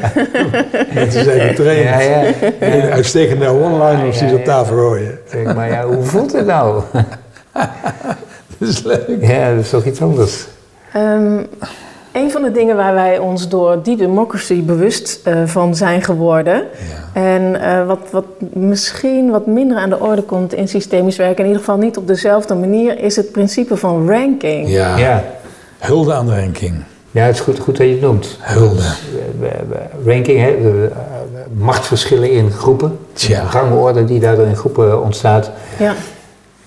[0.89, 1.85] Het is even trainen.
[1.85, 2.33] Ja, ja.
[2.59, 5.19] Hele Uitstekende one-liners die ze op tafel gooien.
[5.55, 6.83] Maar ja, hoe voelt het nou?
[8.59, 9.09] Dat is leuk.
[9.21, 10.47] Ja, dat is toch iets anders.
[10.93, 11.39] Ehm,
[12.17, 16.55] een van de dingen waar wij ons door Deep Democracy bewust eh, van zijn geworden.
[17.15, 17.21] Ja.
[17.23, 21.47] En eh, wat, wat misschien wat minder aan de orde komt in systemisch werken, in
[21.47, 24.69] ieder geval niet op dezelfde manier, is het principe van ranking.
[24.69, 24.97] Ja.
[24.99, 25.25] Ja,
[25.79, 26.75] hulde aan de ranking.
[27.11, 28.39] ja het is goed, goed dat je het noemt.
[28.41, 28.83] Hulde.
[29.41, 30.91] We- we- Ranking, hè, eh,
[31.53, 32.99] machtsverschillen in groepen.
[33.13, 35.51] De rangorde die daardoor in groepen ontstaat.
[35.79, 35.95] Ja,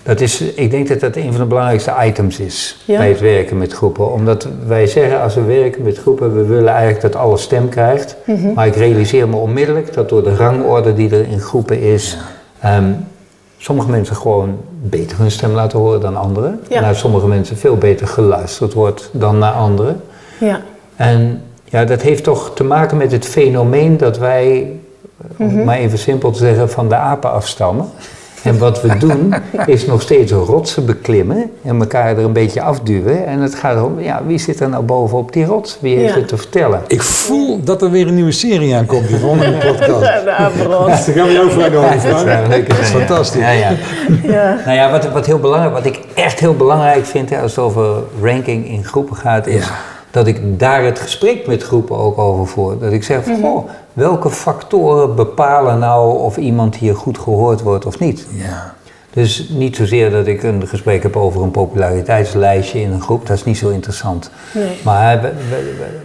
[0.02, 2.98] Dat is, ik denk dat dat een van de belangrijkste items is Ja.
[2.98, 4.12] bij het werken met groepen.
[4.12, 8.16] Omdat wij zeggen als we werken met groepen, we willen eigenlijk dat alles stem krijgt.
[8.26, 8.52] Mhm.
[8.52, 12.18] Maar ik realiseer me onmiddellijk dat door de rangorde die er in groepen is,
[12.60, 12.92] ehm,
[13.58, 16.60] sommige mensen gewoon beter hun stem laten horen dan anderen.
[16.68, 16.80] Ja.
[16.80, 20.00] Naar sommige mensen veel beter geluisterd wordt dan naar anderen.
[20.38, 20.60] ja,
[20.96, 24.70] En ja, dat heeft toch te maken met het fenomeen dat wij,
[25.36, 27.86] om het maar even simpel te zeggen, van de apen afstammen.
[28.42, 29.34] En wat we doen,
[29.66, 33.26] is nog steeds rotsen beklimmen en elkaar er een beetje afduwen.
[33.26, 35.78] En het gaat om, ja, wie zit er nou bovenop die rots?
[35.80, 36.18] Wie heeft Ja.
[36.18, 36.80] het te vertellen?
[36.86, 39.88] Ik voel dat er weer een nieuwe serie aankomt, die volgende podcast.
[39.88, 40.22] de.
[40.24, 42.26] Daar gaan we jou vragen over, Frank.
[42.26, 43.40] Ja, Dat is fantastisch.
[43.40, 43.70] Ja, ja.
[44.22, 44.56] Ja.
[44.64, 47.64] Nou ja, wat, wat heel belangrijk, wat ik echt heel belangrijk vind hè, als het
[47.64, 49.70] over ranking in groepen gaat, is Ja.
[50.10, 52.78] dat ik daar het gesprek met groepen ook over voer.
[52.78, 57.86] Dat ik zeg, van, goh, welke factoren bepalen nou of iemand hier goed gehoord wordt
[57.86, 58.26] of niet?
[58.34, 58.74] Ja.
[59.12, 63.36] Dus niet zozeer dat ik een gesprek heb over een populariteitslijstje in een groep, dat
[63.36, 64.30] is niet zo interessant.
[64.54, 64.78] Nee.
[64.84, 65.32] Maar we-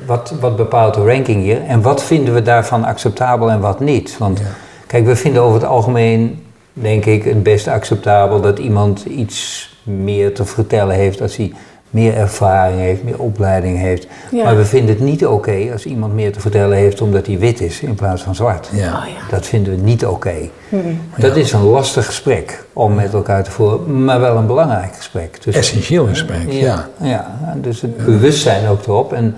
[0.05, 4.17] wat, wat bepaalt de ranking hier en wat vinden we daarvan acceptabel en wat niet?
[4.17, 4.45] Want Ja.
[4.87, 6.43] kijk, we vinden over het algemeen,
[6.73, 11.53] denk ik, het best acceptabel dat iemand iets meer te vertellen heeft als hij
[11.89, 14.07] meer ervaring heeft, meer opleiding heeft.
[14.31, 14.43] Ja.
[14.43, 17.61] Maar we vinden het niet oké als iemand meer te vertellen heeft omdat hij wit
[17.61, 18.69] is in plaats van zwart.
[18.71, 18.87] Ja.
[18.87, 19.29] Oh ja.
[19.29, 20.35] Dat vinden we niet oké.
[20.69, 20.99] Hmm.
[21.17, 25.43] Dat is een lastig gesprek om met elkaar te voeren, maar wel een belangrijk gesprek.
[25.43, 26.89] Dus, Essentieel gesprek, ja.
[27.01, 29.13] ja, en dus het bewustzijn ook erop.
[29.13, 29.35] En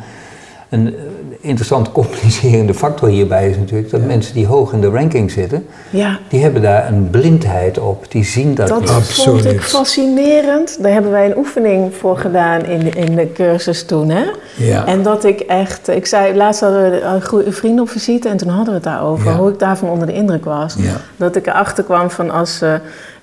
[0.70, 1.02] een eh,
[1.48, 6.20] interessant complicerende factor hierbij is natuurlijk dat mensen die hoog in de ranking zitten, ja,
[6.30, 8.12] die hebben daar een blindheid op.
[8.12, 8.90] Die zien dat, dat niet.
[8.90, 9.42] Absoluut.
[9.42, 10.78] vond ik fascinerend.
[10.82, 14.10] Daar hebben wij een oefening voor gedaan in de, in de cursus toen.
[14.10, 14.24] Hè?
[14.56, 14.86] Ja.
[14.86, 18.38] En dat ik echt, ik zei, laatst hadden we een goede vriend op visite en
[18.38, 19.38] toen hadden we het daarover, Ja.
[19.38, 20.76] hoe ik daarvan onder de indruk was.
[20.78, 20.94] Ja.
[21.16, 22.74] Dat ik erachter kwam van als eh,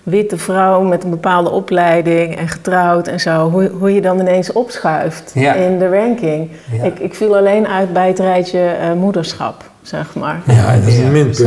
[0.04, 4.52] witte vrouw met een bepaalde opleiding en getrouwd en zo, hoe, hoe je dan ineens
[4.52, 5.52] opschuift Ja.
[5.54, 6.50] in de ranking.
[6.72, 6.82] Ja.
[6.84, 10.40] Ik, ik viel alleen uit bij het rijtje eh, moederschap, zeg maar.
[10.46, 11.46] Ja, dat is een minpuntje.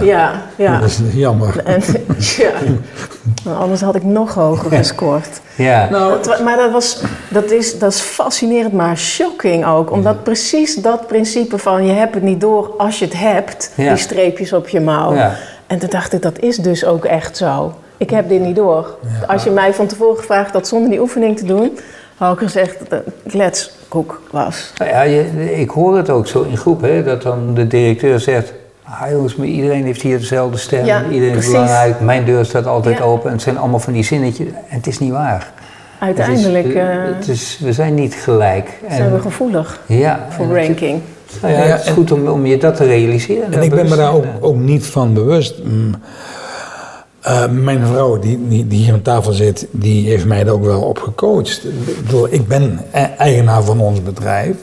[0.00, 0.02] Ja.
[0.02, 0.78] ja, ja.
[0.78, 1.60] Dat is jammer.
[1.64, 1.80] En,
[2.38, 2.50] ja.
[3.44, 5.40] Want anders had ik nog hoger gescoord.
[5.56, 9.90] Ja, Nou, Dat maar dat, was, dat, is, dat is fascinerend, maar shocking ook.
[9.90, 13.88] Omdat precies dat principe van je hebt het niet door als je het hebt, Ja.
[13.88, 15.14] die streepjes op je mouw.
[15.14, 15.32] Ja.
[15.72, 17.74] En toen dacht ik, dat is dus ook echt zo.
[17.96, 18.96] Ik heb dit niet door.
[19.26, 21.78] Als je mij van tevoren gevraagd had zonder die oefening te doen,
[22.16, 24.72] had ik gezegd dat kletskoek was.
[24.76, 28.20] Nou ja je, ik hoor het ook zo in groepen, hè, dat dan de directeur
[28.20, 28.52] zegt...
[28.84, 31.50] Ah jongens, maar iedereen heeft hier dezelfde stem, Ja, iedereen is precies.
[31.52, 33.04] belangrijk, mijn deur staat altijd Ja.
[33.04, 33.26] open.
[33.26, 35.52] En het zijn allemaal van die zinnetjes, en het is niet waar.
[35.98, 38.70] Uiteindelijk Het is, eh, het is, we zijn niet gelijk.
[38.90, 41.00] zijn we gevoelig ja, voor en ranking.
[41.42, 43.52] Nou ja, Ja, het is goed om, om je dat te realiseren.
[43.52, 45.54] En ik ben me daar ook, bewust- ook niet van bewust.
[45.64, 45.94] Mm.
[47.20, 50.64] Eh, mijn vrouw die, die, die hier aan tafel zit, die heeft mij er ook
[50.64, 51.64] wel op gecoacht.
[51.64, 54.56] Ik, bedoel, ik ben e- eigenaar van ons bedrijf.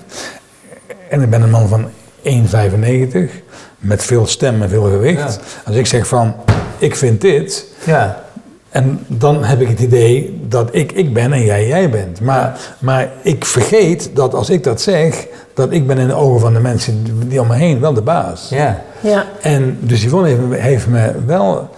[1.09, 1.85] En ik ben een man van
[2.23, 3.31] 1,95
[3.79, 5.39] met veel stem en veel gewicht.
[5.65, 6.33] Als ik zeg van,
[6.77, 8.23] ik vind dit, Ja,
[8.69, 12.21] en dan heb ik het idee dat ik ik ben en jij jij bent.
[12.21, 16.39] Maar, maar ik vergeet dat als ik dat zeg, dat ik ben in de ogen
[16.39, 18.47] van de mensen die om me heen wel de baas.
[18.49, 21.69] ja, Ja, En dus Yvonne heeft, me- heeft me wel,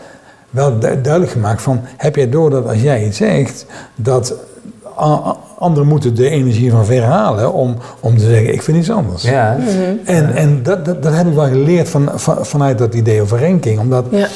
[0.49, 1.79] wel du- duidelijk gemaakt van...
[1.97, 3.65] heb jij door dat als jij iets zegt...
[3.95, 4.33] dat
[4.99, 8.91] a- a- anderen moeten de energie van verhalen om, om te zeggen, ik vind iets
[8.91, 9.23] anders.
[9.23, 9.57] Ja,
[10.05, 13.39] En, en dat, dat, dat heb ik wel geleerd van, van, vanuit dat idee over
[13.41, 13.79] ranking.
[13.79, 14.27] Omdat Ja.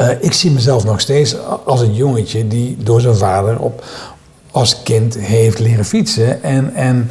[0.00, 3.84] Eh, ik zie mezelf nog steeds als een jongetje die door zijn vader op,
[4.50, 6.42] als kind heeft leren fietsen.
[6.42, 7.10] En, en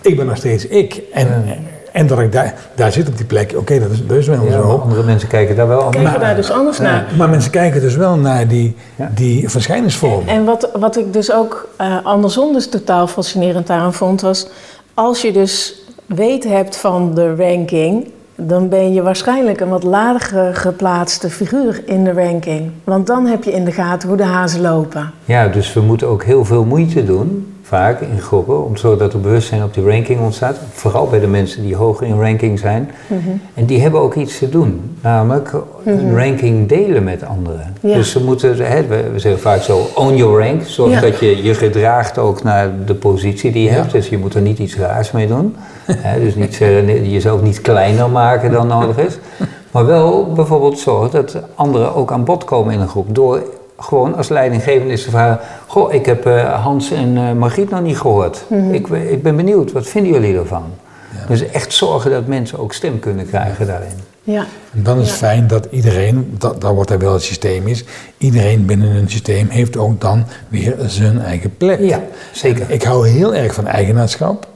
[0.00, 1.02] ik ben nog steeds ik.
[1.12, 1.44] En,
[1.92, 4.52] en dat ik daar, daar zit op die plek, oké, dat is dus wel ja,
[4.52, 4.78] zo.
[4.82, 7.06] andere mensen kijken daar wel anders Kijken daar dus anders naar.
[7.16, 9.10] Maar mensen kijken dus wel naar die, Ja.
[9.14, 10.28] die verschijningsvorm.
[10.28, 14.46] En wat, wat ik dus ook eh, andersom dus totaal fascinerend daaraan vond, was
[14.94, 15.74] als je dus
[16.06, 18.08] weet hebt van de ranking,
[18.46, 22.70] dan ben je waarschijnlijk een wat lager geplaatste figuur in de ranking.
[22.84, 25.10] Want dan heb je in de gaten hoe de hazen lopen.
[25.24, 29.20] Ja, dus we moeten ook heel veel moeite doen, vaak in groepen, om zodat er
[29.20, 30.56] bewustzijn op die ranking ontstaat.
[30.72, 32.90] Vooral bij de mensen die hoger in ranking zijn.
[33.06, 33.18] Mhm.
[33.54, 35.52] En die hebben ook iets te doen, namelijk
[35.84, 37.74] een ranking delen met anderen.
[37.80, 37.94] Ja.
[37.94, 40.62] Dus ze moeten, hè, we, zeggen vaak zo, own your rank.
[40.64, 41.00] Zorg Ja.
[41.00, 43.74] dat je je gedraagt ook naar de positie die je Ja.
[43.74, 43.92] hebt.
[43.92, 45.56] Dus je moet er niet iets raars mee doen.
[45.86, 49.18] Hè, dus niet, eh, jezelf niet kleiner maken dan nodig is.
[49.72, 53.14] Maar wel bijvoorbeeld zorgen dat anderen ook aan bod komen in een groep.
[53.14, 53.42] Door
[53.80, 55.38] gewoon als leidinggevende is te vragen...
[55.66, 58.44] Goh, ik heb eh, Hans en eh, Margriet nog niet gehoord.
[58.72, 60.64] ik, ik ben benieuwd, wat vinden jullie ervan?
[61.28, 63.92] Dus echt zorgen dat mensen ook stem kunnen krijgen daarin.
[64.22, 65.26] Ja, En dan is het Ja.
[65.26, 67.84] fijn dat iedereen, dat, dat wordt er wel het systeem is,
[68.18, 71.80] iedereen binnen een systeem heeft ook dan weer zijn eigen plek.
[71.80, 72.00] Ja,
[72.32, 72.70] zeker.
[72.70, 74.46] Ik hou heel erg van eigenaarschap,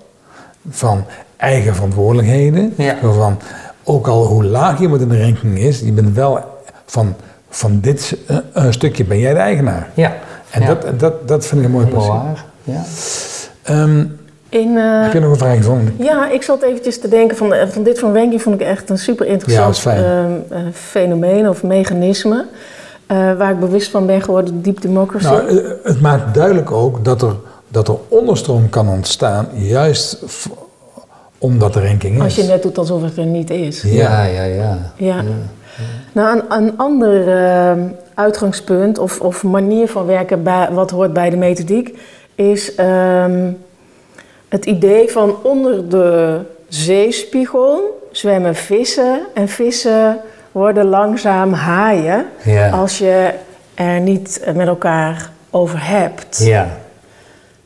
[0.71, 1.05] van
[1.37, 2.75] eigen verantwoordelijkheden.
[2.77, 2.97] Ja.
[3.03, 3.39] Van,
[3.85, 6.39] ook al hoe laag iemand in de ranking is, je bent wel
[6.87, 7.15] van,
[7.55, 9.89] van dit eh, eh, stukje ben jij de eigenaar.
[9.95, 10.13] Ja,
[10.51, 10.67] En Ja.
[10.67, 12.45] dat, dat, dat vind ik een mooi waar.
[12.63, 12.83] Ja.
[13.63, 14.05] Ehm,
[14.49, 15.95] in, eh, heb je nog een vraag gevonden?
[15.99, 18.99] Ja, ik zat eventjes te denken van, van dit van ranking vond ik echt een
[18.99, 20.05] super Ja, interessant fijn.
[20.05, 22.47] ehm, eh, fenomeen of mechanisme.
[23.07, 25.25] eh, waar ik bewust van ben geworden, deep democracy.
[25.27, 27.35] Nou, het maakt duidelijk ook dat er,
[27.69, 30.19] dat er onderstroom kan ontstaan, juist
[31.39, 32.23] omdat de ranking is.
[32.23, 33.83] Als je net doet alsof het er niet is.
[33.83, 34.93] Ja, ja, ja.
[34.97, 35.23] Ja.
[36.13, 37.81] Nou, een, een ander ehm,
[38.15, 41.99] uitgangspunt of, of manier van werken bij, wat hoort bij de methodiek
[42.35, 43.51] is ehm,
[44.49, 50.17] het idee van onder de zeespiegel zwemmen vissen en vissen
[50.53, 52.71] worden langzaam haaien Ja.
[52.71, 53.31] als je
[53.75, 56.45] er niet met elkaar over hebt.
[56.45, 56.69] Ja.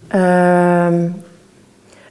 [0.09, 1.09] Ehm,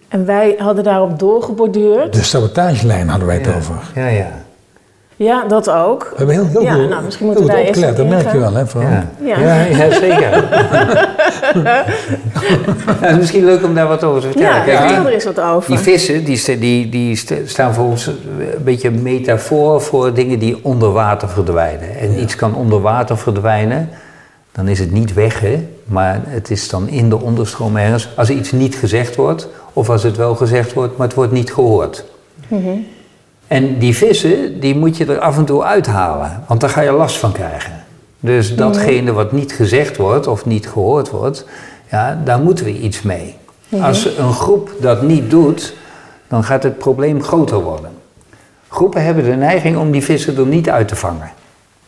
[0.08, 2.14] en wij hadden daarop doorgeborduurd.
[2.14, 3.56] De sabotagelijn hadden wij het ja.
[3.56, 3.76] over.
[3.96, 4.32] Ja, ja.
[5.18, 6.04] Ja, dat ook.
[6.10, 8.32] We hebben heel, heel Ja, goed, nou, misschien moeten we goed daar eerst dat merk
[8.32, 8.88] je wel, hè, Frank?
[8.90, 9.08] Ja.
[9.26, 9.38] Ja.
[9.40, 9.64] Ja.
[9.86, 10.32] Ja, zeker.
[11.64, 11.84] ja,
[13.00, 14.56] het is misschien leuk om daar wat over te vertellen.
[14.56, 15.70] Ja, Kijk, vertel die- er eens wat over.
[15.70, 18.18] Die vissen die, die, die sta- staan voor ons een
[18.64, 21.98] beetje een metafoor voor dingen die onder water verdwijnen.
[22.00, 23.90] En iets kan onder water verdwijnen,
[24.52, 25.68] dan is het niet weg, hè?
[25.86, 28.10] maar het is dan in de onderstroom ergens.
[28.16, 31.32] Als er iets niet gezegd wordt, of als het wel gezegd wordt, maar het wordt
[31.32, 32.06] niet gehoord.
[33.48, 36.92] En die vissen, die moet je er af en toe uithalen, want daar ga je
[36.92, 37.72] last van krijgen.
[38.20, 41.46] Dus datgene wat niet gezegd wordt of niet gehoord wordt,
[41.92, 43.36] ja, daar moeten we iets mee.
[43.82, 45.74] Als een groep dat niet doet,
[46.28, 47.90] dan gaat het probleem groter worden.
[48.68, 51.32] Groepen hebben de neiging om die vissen er niet uit te vangen.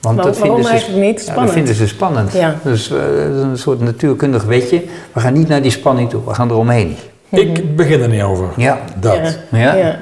[0.01, 1.15] Want dat waarom vinden ze, niet?
[1.15, 1.45] Ja, Spannend.
[1.45, 2.33] dat vinden ze spannend.
[2.33, 2.55] Ja.
[2.63, 4.83] Dus eh, dat is een soort natuurkundig wetje.
[5.13, 6.95] We gaan niet naar die spanning toe, we gaan eromheen.
[7.29, 8.47] Ik begin er niet over.
[8.57, 8.79] Ja.
[8.99, 9.39] Dat.
[9.51, 9.75] Ja.
[9.75, 9.99] Ja?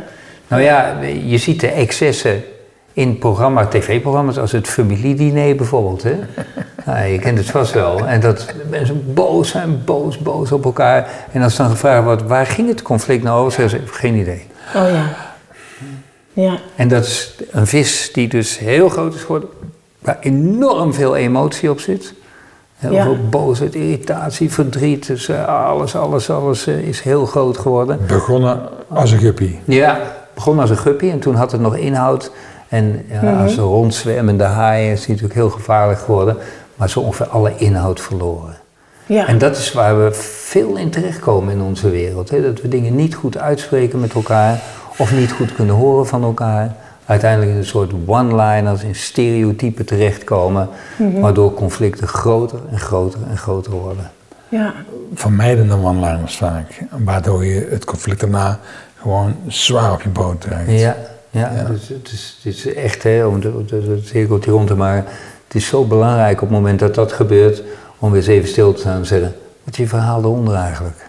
[0.47, 2.43] Nou ja, je ziet de excessen
[2.93, 6.03] in programma, tv-programma's als het familiediner bijvoorbeeld.
[6.03, 6.15] Hè?
[6.85, 8.07] Nou, je kent het vast wel.
[8.07, 11.09] En dat mensen boos zijn, boos, boos op elkaar.
[11.31, 13.51] En als dan gevraagd wordt, waar ging het conflict nou over?
[13.51, 14.45] Zeggen ze, geen idee.
[14.75, 15.05] Oh ja.
[16.33, 16.57] Ja.
[16.75, 19.49] En dat is een vis die dus heel groot is geworden,
[19.99, 22.13] waar enorm veel emotie op zit.
[22.77, 23.03] Heel Ja.
[23.03, 25.07] veel boosheid, irritatie, verdriet.
[25.07, 27.99] Dus eh, alles, alles, alles eh, is heel groot geworden.
[28.07, 29.55] Begonnen als een guppy.
[29.65, 29.99] Ja,
[30.37, 32.31] begon als een guppy en toen had het nog inhoud.
[32.69, 36.37] En ja, als een rondzwemmende haaien is die natuurlijk heel gevaarlijk geworden.
[36.75, 38.57] Maar zo ongeveer alle inhoud verloren.
[39.05, 39.27] Ja.
[39.27, 42.29] En dat is waar we veel in terechtkomen in onze wereld.
[42.29, 42.41] Hè?
[42.41, 44.61] Dat we dingen niet goed uitspreken met elkaar
[44.97, 46.75] of niet goed kunnen horen van elkaar.
[47.05, 50.69] Uiteindelijk in een soort one-liners, in stereotypen terechtkomen.
[50.97, 54.11] Waardoor conflicten groter en groter en groter worden.
[54.49, 54.73] ja.
[55.13, 56.83] Vermijdende one-liners vaak.
[57.03, 58.59] Waardoor je het conflict daarna
[59.01, 60.71] gewoon zwaar op je boot trekt.
[60.71, 60.97] Ja,
[61.29, 64.75] ja, Dus het, is, het is echt, hè, om de, de, de cirkeltje rond te
[64.75, 65.11] maken.
[65.47, 67.63] Het is zo belangrijk op het moment dat dat gebeurt,
[67.99, 71.05] om weer eens even stil te staan en zeggen: wat is je verhaal eronder eigenlijk?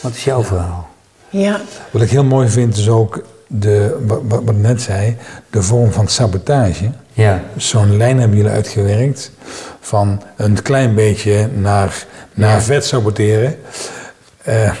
[0.00, 0.88] Wat is jouw verhaal?
[1.28, 1.60] Ja.
[1.90, 5.16] Wat ik heel mooi vind is ook, de, wat, wat ik net zei,
[5.50, 6.90] de vorm van sabotage.
[7.12, 7.40] Ja.
[7.56, 9.30] Zo'n lijn hebben jullie uitgewerkt
[9.80, 12.60] van een klein beetje naar, naar Ja.
[12.60, 13.56] vet saboteren.
[14.42, 14.72] Eh,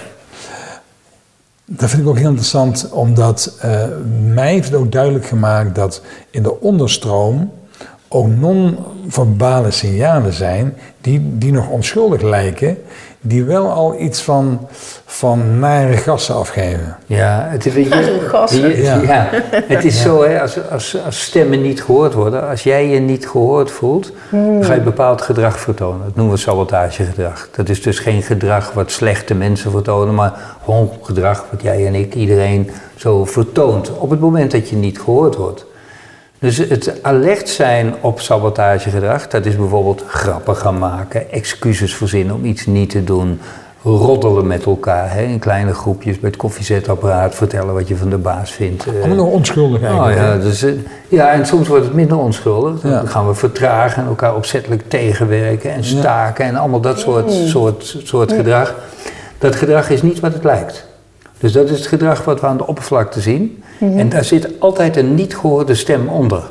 [1.72, 3.84] dat vind ik ook heel interessant, omdat eh,
[4.24, 7.50] mij heeft het ook duidelijk gemaakt dat in de onderstroom
[8.12, 12.78] ook non-verbale signalen zijn die, die nog onschuldig lijken,
[13.20, 14.66] die wel al iets van,
[15.04, 16.96] van nare gassen afgeven.
[17.06, 18.68] Ja, het is, je, Gassen.
[18.68, 19.00] je- Ja.
[19.02, 19.28] ja.
[19.74, 23.28] het is zo, hè, als, als, als stemmen niet gehoord worden, als jij je niet
[23.28, 26.04] gehoord voelt, dan ga je bepaald gedrag vertonen.
[26.04, 27.48] Dat noemen we sabotagegedrag.
[27.56, 31.94] Dat is dus geen gedrag wat slechte mensen vertonen, maar gewoon gedrag wat jij en
[31.94, 35.68] ik, iedereen zo vertoont op het moment dat je niet gehoord wordt.
[36.40, 42.44] Dus het alert zijn op sabotagegedrag, dat is bijvoorbeeld grappen gaan maken, excuses verzinnen om
[42.44, 43.40] iets niet te doen,
[43.82, 48.18] roddelen met elkaar, hè, in kleine groepjes bij het koffiezetapparaat vertellen wat je van de
[48.18, 48.86] baas vindt.
[48.86, 48.92] eh.
[48.94, 50.16] Allemaal nog onschuldig Oh eigenlijk.
[50.18, 50.40] ja, hè?
[50.40, 50.72] dus, eh,
[51.08, 52.80] ja, en soms wordt het minder onschuldig.
[52.80, 53.02] Dan Ja.
[53.06, 58.32] gaan we vertragen en elkaar opzettelijk tegenwerken en staken en allemaal dat soort, soort, soort
[58.32, 58.74] gedrag.
[59.38, 60.86] Dat gedrag is niet wat het lijkt.
[61.40, 63.62] Dus dat is het gedrag wat we aan de oppervlakte zien.
[63.78, 66.42] En daar zit altijd een niet gehoorde stem onder.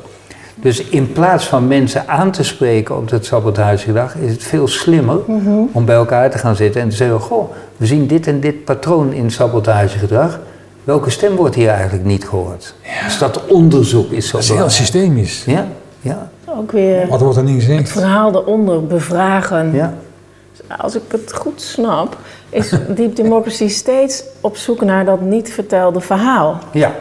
[0.54, 5.18] Dus in plaats van mensen aan te spreken op dat sabotagegedrag, is het veel slimmer
[5.72, 8.64] om bij elkaar te gaan zitten en te zeggen: Goh, we zien dit en dit
[8.64, 10.38] patroon in sabotagegedrag.
[10.84, 12.74] Welke stem wordt hier eigenlijk niet gehoord?
[13.04, 15.44] Dus dat onderzoek is zo Dat is heel systemisch.
[15.46, 15.66] Ja,
[16.00, 17.88] ja, Ook weer Wat wordt er niet het gezegd?
[17.90, 19.72] verhaal eronder bevragen.
[19.74, 19.94] ja.
[20.78, 22.16] Als ik het goed snap,
[22.50, 26.58] is Deep Democracy steeds op zoek naar dat niet vertelde verhaal.
[26.72, 26.94] Ja,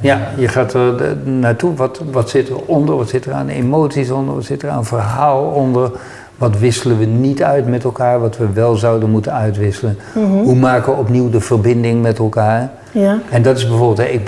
[0.00, 1.74] ja je gaat er de- naartoe.
[1.74, 2.96] Wat, wat zit er onder?
[2.96, 4.34] Wat zit er aan emoties onder?
[4.34, 5.90] Wat zit er aan verhaal onder?
[6.42, 9.98] Wat wisselen we niet uit met elkaar, wat we wel zouden moeten uitwisselen?
[10.42, 12.70] Hoe maken we opnieuw de verbinding met elkaar?
[12.90, 13.18] Ja.
[13.30, 14.20] En dat is bijvoorbeeld, ik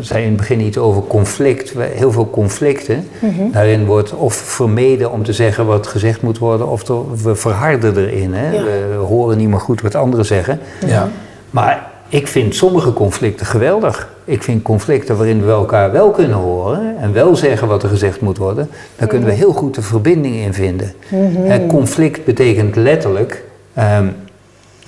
[0.00, 1.74] zei in het begin iets over conflict.
[1.78, 3.08] Heel veel conflicten.
[3.52, 6.82] Daarin wordt of vermeden om te zeggen wat gezegd moet worden, of
[7.22, 8.34] we verharden erin.
[8.34, 8.50] Hè?
[8.52, 8.62] Ja.
[8.62, 10.60] We horen niet meer goed wat anderen zeggen.
[10.86, 11.08] Ja.
[11.50, 14.08] Maar ik vind sommige conflicten geweldig.
[14.24, 18.20] Ik vind conflicten waarin we elkaar wel kunnen horen en wel zeggen wat er gezegd
[18.20, 20.92] moet worden, daar kunnen we heel goed de verbinding in vinden.
[21.08, 23.44] Hè, conflict betekent letterlijk
[23.74, 24.06] ehm,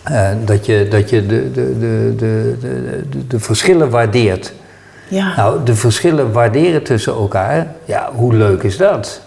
[0.02, 4.52] eh, dat je, dat je de, de, de, de, de, de, verschillen waardeert.
[5.08, 5.36] Ja.
[5.36, 9.20] Nou, de verschillen waarderen tussen elkaar, ja, hoe leuk is dat?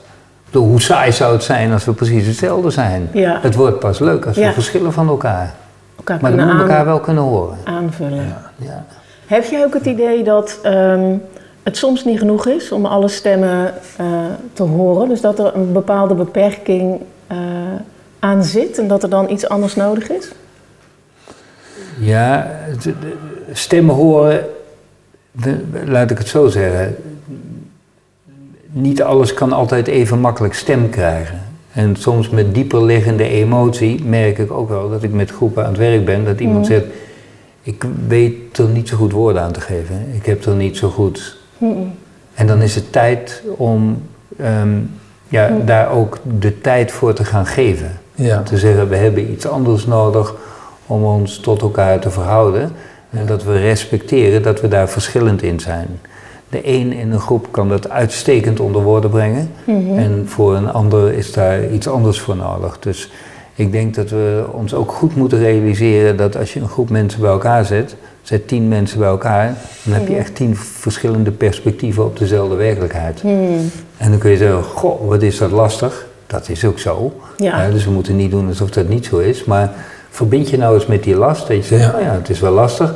[0.51, 3.09] Hoe saai zou het zijn als we precies hetzelfde zijn?
[3.13, 3.39] Ja.
[3.41, 5.53] Het wordt pas leuk als we verschillen van elkaar.
[6.01, 7.57] Elkaar Maar kunnen moeten we elkaar wel kunnen horen.
[7.63, 8.35] aanvullen.
[8.55, 8.85] Ja.
[9.25, 11.15] Heb jij ook het idee dat ehm,
[11.63, 14.05] het soms niet genoeg is om alle stemmen eh,
[14.53, 15.09] te horen?
[15.09, 17.37] Dus dat er een bepaalde beperking eh,
[18.19, 20.31] aan zit en dat er dan iets anders nodig is?
[21.99, 23.17] Ja, het- de- de-
[23.51, 24.45] stemmen horen,
[25.31, 26.95] de- laat ik het zo zeggen.
[28.73, 31.40] Niet alles kan altijd even makkelijk stem krijgen.
[31.74, 35.69] En soms met dieper liggende emotie merk ik ook wel dat ik met groepen aan
[35.69, 36.26] het werk ben.
[36.26, 36.86] Dat iemand zegt,
[37.61, 40.05] ik weet er niet zo goed woorden aan te geven.
[40.13, 41.39] Ik heb er niet zo goed...
[42.34, 44.01] En dan is het tijd om
[44.38, 44.78] ehm,
[45.28, 47.99] ja, daar ook de tijd voor te gaan geven.
[48.15, 48.41] Ja.
[48.41, 50.36] Te zeggen, we hebben iets anders nodig
[50.86, 52.72] om ons tot elkaar te verhouden.
[53.09, 55.99] En dat we respecteren dat we daar verschillend in zijn.
[56.51, 59.51] De een in een groep kan dat uitstekend onder woorden brengen.
[59.95, 62.79] En voor een ander is daar iets anders voor nodig.
[62.79, 63.11] Dus
[63.55, 67.21] ik denk dat we ons ook goed moeten realiseren dat als je een groep mensen
[67.21, 72.05] bij elkaar zet, zet tien mensen bij elkaar, dan heb je echt tien verschillende perspectieven
[72.05, 73.21] op dezelfde werkelijkheid.
[73.97, 76.05] En dan kun je zeggen, goh, wat is dat lastig.
[76.27, 77.13] Dat is ook zo.
[77.37, 77.69] Ja.
[77.69, 79.43] dus we moeten niet doen alsof dat niet zo is.
[79.43, 79.71] Maar
[80.09, 81.47] verbind je nou eens met die last.
[81.47, 81.91] Dat je zegt, Ja.
[81.91, 82.93] nou ja, het is wel lastig.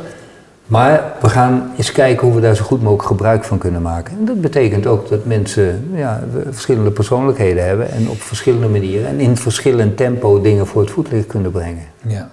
[0.66, 4.18] Maar we gaan eens kijken hoe we daar zo goed mogelijk gebruik van kunnen maken.
[4.18, 7.92] En dat betekent ook dat mensen ja, verschillende persoonlijkheden hebben.
[7.92, 11.84] En op verschillende manieren en in verschillend tempo dingen voor het voetlicht kunnen brengen.
[12.08, 12.30] Ja.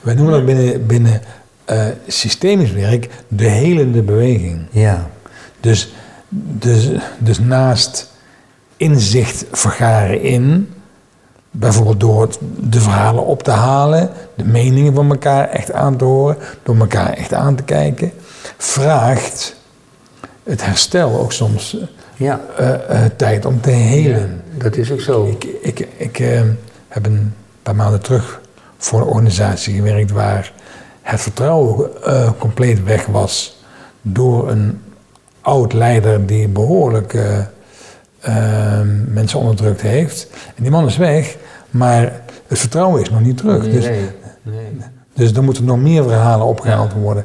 [0.00, 1.20] Wij noemen dat binnen, binnen
[1.64, 4.66] eh, systemisch werk de helende beweging.
[4.70, 5.10] Ja,
[5.60, 5.94] Dus,
[6.28, 8.10] dus, dus naast
[8.76, 10.71] inzicht vergaren in,
[11.54, 12.28] bijvoorbeeld door
[12.58, 17.12] de verhalen op te halen, de meningen van elkaar echt aan te horen, door elkaar
[17.12, 18.12] echt aan te kijken,
[18.56, 19.56] vraagt
[20.42, 21.76] het herstel ook soms
[22.16, 24.42] ja eh, eh, tijd om te helen.
[24.58, 25.26] dat is ook zo.
[25.26, 26.40] Ik, ik, ik eh,
[26.88, 28.40] heb een paar maanden terug
[28.78, 30.52] voor een organisatie gewerkt waar
[31.02, 33.60] het vertrouwen eh, compleet weg was
[34.02, 34.80] door een
[35.40, 37.38] oud leider die behoorlijk eh,
[38.20, 40.26] eh, mensen onderdrukt heeft.
[40.56, 41.36] En die man is weg,
[41.72, 42.02] maar
[42.46, 43.64] het vertrouwen is nog niet terug.
[43.70, 44.00] Dus, Nee,
[44.42, 44.54] nee.
[45.14, 47.24] dus er moeten nog meer verhalen opgehaald worden.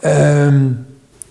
[0.00, 0.62] Ehm,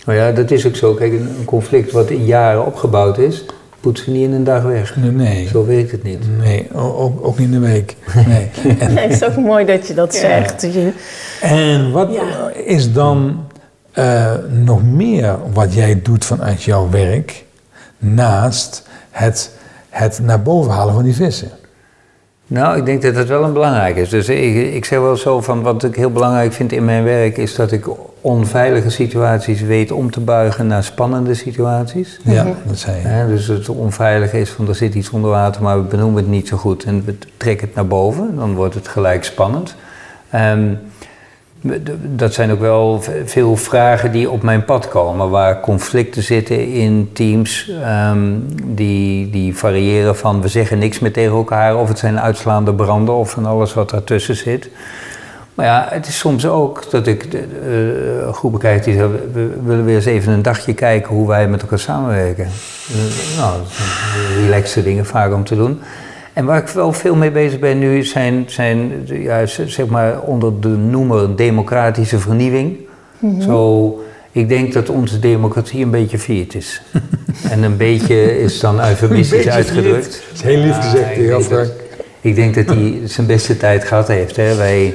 [0.05, 0.93] Nou ja, dat is ook zo.
[0.93, 3.45] Kijk, een een conflict wat in jaren opgebouwd is,
[3.79, 4.95] poetsen ze niet in een dag weg.
[4.95, 5.47] Nee.
[5.47, 6.37] Zo werkt het niet.
[6.37, 7.95] Nee, ook, ook niet in de week.
[8.27, 8.49] Nee.
[8.79, 10.61] En, Nee, het is ook mooi dat je dat zegt.
[10.61, 10.93] Je-
[11.41, 12.49] en wat Ja.
[12.49, 13.43] is dan
[13.91, 17.43] eh, nog meer wat jij doet vanuit jouw werk,
[17.97, 19.51] naast het,
[19.89, 21.49] het naar boven halen van die vissen?
[22.51, 24.09] Nou, ik denk dat dat wel een belangrijk is.
[24.09, 27.37] Dus ik, ik zeg wel zo van wat ik heel belangrijk vind in mijn werk
[27.37, 27.85] is dat ik
[28.21, 32.19] onveilige situaties weet om te buigen naar spannende situaties.
[32.23, 33.07] Ja, dat zei je.
[33.07, 36.31] Hè, dus het onveilige is van er zit iets onder water, maar we benoemen het
[36.31, 39.75] niet zo goed en we trekken het naar boven, dan wordt het gelijk spannend.
[40.29, 40.98] Ehm, d-
[42.15, 47.09] dat zijn ook wel veel vragen die op mijn pad komen, waar conflicten zitten in
[47.13, 52.19] teams ehm, die, die variëren van we zeggen niks meer tegen elkaar of het zijn
[52.19, 54.69] uitslaande branden of van alles wat daartussen zit.
[55.59, 59.85] Maar ja, het is soms ook dat ik eh, groepen kijk die zeggen, we, willen
[59.85, 62.45] weer eens even een dagje kijken hoe wij met elkaar samenwerken.
[62.45, 65.81] Eh, nou, dat zijn relaxe dingen vaak om te doen.
[66.33, 70.61] En waar ik wel veel mee bezig ben nu zijn, zijn ja, zeg maar onder
[70.61, 72.77] de noemer democratische vernieuwing.
[73.39, 73.99] Zo,
[74.31, 76.81] ik denk dat onze democratie een beetje failliet is.
[77.51, 80.05] en een beetje is dan eufemistisch uitgedrukt.
[80.27, 81.71] Dat is heel lief gezegd, ik heel denk dat-
[82.21, 84.35] Ik denk dat hij zijn beste tijd gehad heeft.
[84.35, 84.55] Hè.
[84.55, 84.93] Wij,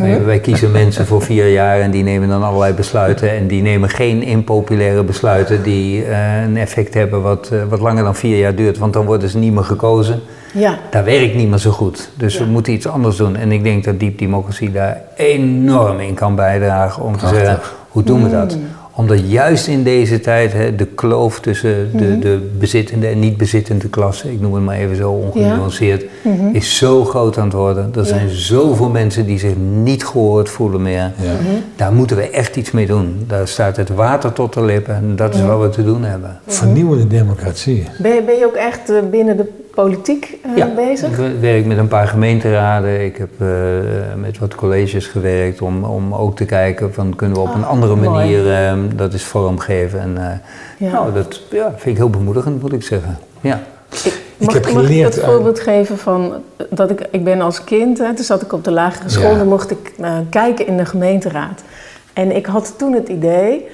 [0.00, 3.30] wij, wij kiezen mensen voor vier jaar en die nemen dan allerlei besluiten.
[3.30, 8.04] En die nemen geen impopulaire besluiten die eh, een effect hebben wat, eh, wat langer
[8.04, 8.78] dan vier jaar duurt.
[8.78, 10.20] Want dan worden ze niet meer gekozen.
[10.56, 12.10] Ja, Dat werkt niet meer zo goed.
[12.14, 13.36] Dus we moeten iets anders doen.
[13.36, 18.02] En ik denk dat diep democratie daar enorm in kan bijdragen om te zeggen, hoe
[18.02, 18.56] doen we dat?
[18.92, 23.88] Omdat juist in deze tijd hè, de kloof tussen de, de bezittende en niet bezittende
[23.88, 26.04] klasse, ik noem het maar even zo ongenuanceerd,
[26.52, 27.92] is zo groot aan het worden.
[27.96, 31.12] Er zijn zoveel mensen die zich niet gehoord voelen meer.
[31.16, 31.32] Ja.
[31.76, 33.24] Daar moeten we echt iets mee doen.
[33.26, 36.40] Daar staat het water tot de lippen en dat is wat we te doen hebben.
[36.46, 37.84] Vernieuwende democratie.
[37.98, 41.18] ben je, ben je ook echt eh, binnen de politiek eh, bezig?
[41.18, 43.04] Ik werk met een paar gemeenteraden.
[43.04, 43.46] Ik heb eh,
[44.16, 47.68] met wat colleges gewerkt om, om ook te kijken van kunnen we op een Ah,
[47.70, 48.08] andere mooi.
[48.08, 50.00] manier eh, dat is vormgeven.
[50.00, 50.38] En eh,
[50.86, 50.92] Ja.
[50.92, 53.18] nou, dat ja, vind ik heel bemoedigend moet ik zeggen.
[53.40, 53.60] Ja.
[54.36, 56.32] Mag, heb mag geleerd ik het voorbeeld geven van
[56.70, 59.38] dat ik, ik ben als kind, hè, toen zat ik op de lagere school, Ja.
[59.38, 61.62] dan mocht ik eh, kijken in de gemeenteraad.
[62.12, 63.66] En ik had toen het idee,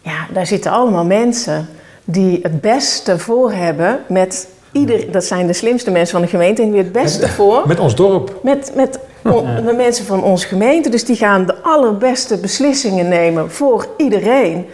[0.00, 1.66] ja, daar zitten allemaal mensen
[2.04, 6.62] die het beste voor hebben met ieder, dat zijn de slimste mensen van de gemeente,
[6.62, 8.38] en die hebben het beste voor Met ons dorp.
[8.42, 10.88] met, met on- mensen van onze gemeente.
[10.88, 14.66] Dus die gaan de allerbeste beslissingen nemen voor iedereen.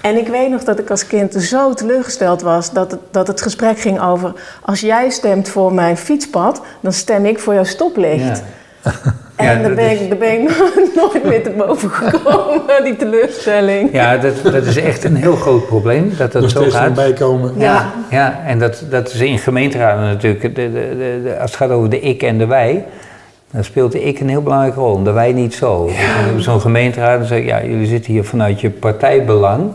[0.00, 3.42] En ik weet nog dat ik als kind zo teleurgesteld was dat het, dat het
[3.42, 4.32] gesprek ging over...
[4.62, 8.42] als jij stemt voor mijn fietspad, dan stem ik voor jouw stoplicht.
[9.42, 10.50] En Ja, daar ben, is- ik, ben ik
[10.94, 13.88] nooit meer te boven gekomen, die teleurstelling.
[13.92, 16.94] Ja, dat, dat is echt een heel groot probleem dat dat Nog zo gaat.
[16.94, 17.52] bijkomen.
[17.56, 17.92] Ja.
[18.10, 20.42] Ja, en dat, dat is in gemeenteraden natuurlijk.
[20.42, 22.84] De, de, de, de- als het gaat over de ik en de wij,
[23.50, 24.96] dan speelt de ik een heel belangrijke rol.
[24.96, 25.90] en De wij niet zo.
[26.32, 29.72] Dan zo'n gemeenteraad en zeggen, ja, jullie zitten hier vanuit je partijbelang.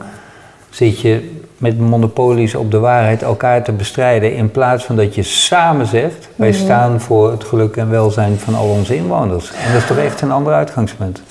[0.70, 4.36] Zit je met monopolies op de waarheid elkaar te bestrijden.
[4.36, 6.60] In plaats van dat je samen zegt, wij Mhm.
[6.60, 9.52] staan voor het geluk en welzijn van al onze inwoners.
[9.52, 11.22] En dat is toch echt een ander uitgangspunt.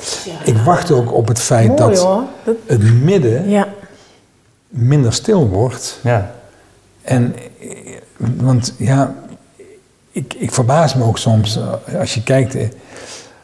[0.45, 2.09] Ik wacht ook op het feit Mooi dat
[2.67, 3.67] het midden ja.
[4.69, 5.99] minder stil wordt.
[6.03, 6.31] Ja.
[7.03, 7.35] En,
[8.17, 9.15] want ja,
[10.11, 11.57] ik, ik verbaas me ook soms
[11.87, 12.55] eh, als je kijkt.
[12.55, 12.69] eh,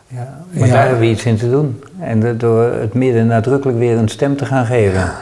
[0.06, 0.72] Ja, maar Ja.
[0.74, 1.82] daar hebben we iets in te doen.
[2.00, 5.12] En dat door het midden nadrukkelijk weer een stem te gaan geven.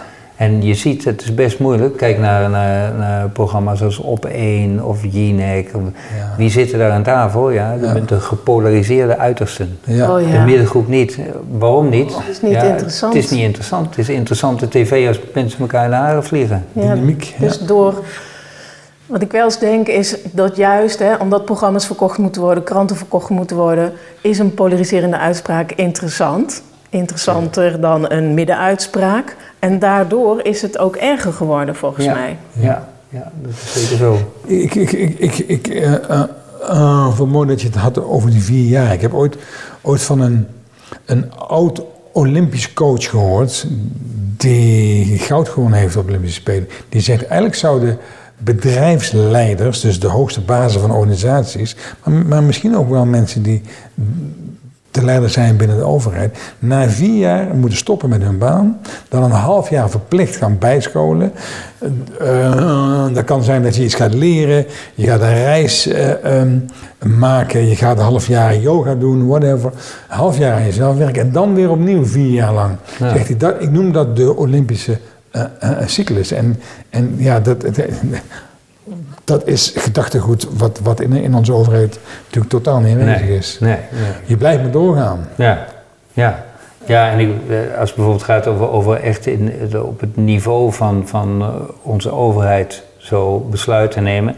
[0.40, 1.96] En je ziet, het is best moeilijk.
[1.96, 5.70] Kijk naar, naar, naar programma's als Op1 of Jinek.
[5.74, 6.34] Of- Ja.
[6.36, 7.50] Wie zitten daar aan tafel?
[7.50, 7.92] Ja, de, Ja.
[7.92, 9.78] met de gepolariseerde uitersten.
[9.84, 10.10] Ja.
[10.10, 10.44] Oh De ja.
[10.44, 11.18] middengroep niet.
[11.58, 12.16] Waarom niet?
[12.16, 13.14] Het is niet Ja, interessant.
[13.14, 13.86] Het is niet interessant.
[13.86, 16.64] Het is interessante tv als mensen elkaar in de haren vliegen.
[16.72, 17.66] Ja, Dynamiek, Dus ja.
[17.66, 17.94] door.
[19.06, 22.96] Wat ik wel eens denk is dat juist, hè, omdat programma's verkocht moeten worden, kranten
[22.96, 26.62] verkocht moeten worden, is een polariserende uitspraak interessant.
[26.90, 29.36] Interessanter dan een middenuitspraak.
[29.58, 32.14] En daardoor is het ook erger geworden, volgens Ja.
[32.14, 32.36] mij.
[32.52, 34.32] Ja, ja, dat is zeker zo.
[34.46, 36.22] Ik, ik, ik, ik, ik eh, eh,
[36.68, 38.92] eh, wat mooi dat je het had over die vier jaar.
[38.92, 39.36] Ik heb ooit,
[39.80, 40.46] ooit van een,
[41.04, 41.82] een oud
[42.12, 43.66] Olympisch coach gehoord.
[44.36, 46.68] die goud gewonnen heeft op Olympische Spelen.
[46.88, 47.98] Die zegt eigenlijk zouden
[48.38, 51.76] bedrijfsleiders, dus de hoogste bazen van organisaties.
[52.04, 53.62] maar, maar misschien ook wel mensen die
[54.90, 59.22] de leider zijn binnen de overheid, na vier jaar moeten stoppen met hun baan, dan
[59.22, 61.32] een half jaar verplicht gaan bijscholen.
[62.18, 66.58] Eh, dat kan zijn dat je iets gaat leren, je gaat een reis eh, ehm,
[67.18, 69.72] maken, je gaat een half jaar yoga doen, whatever.
[70.08, 72.76] Een half jaar aan jezelf werken en dan weer opnieuw vier jaar lang.
[72.98, 73.12] Ja.
[73.12, 74.98] Zegt hij, dat, ik noem dat de Olympische
[75.30, 76.32] eh, eh, cyclus.
[76.32, 76.60] En,
[76.90, 77.64] en ja, dat,
[79.30, 83.56] dat is gedachtegoed wat, wat in, in onze overheid natuurlijk totaal niet aanwezig Nee, is.
[83.60, 84.10] nee, nee.
[84.24, 85.28] Je blijft maar doorgaan.
[85.36, 85.66] Ja,
[86.12, 86.44] ja.
[86.86, 89.52] Ja, en ik, eh, als het bijvoorbeeld gaat over, over echt in,
[89.82, 91.48] op het niveau van, van eh,
[91.82, 94.34] onze overheid zo besluiten nemen.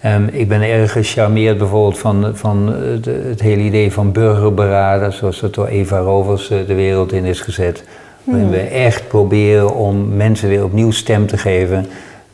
[0.00, 5.12] Ehm, ik ben erg gecharmeerd bijvoorbeeld van, van eh, de- het hele idee van burgerberaden,
[5.12, 7.82] zoals dat door Eva Rovers de wereld in is gezet.
[8.24, 11.86] Waarin we echt proberen om mensen weer opnieuw stem te geven.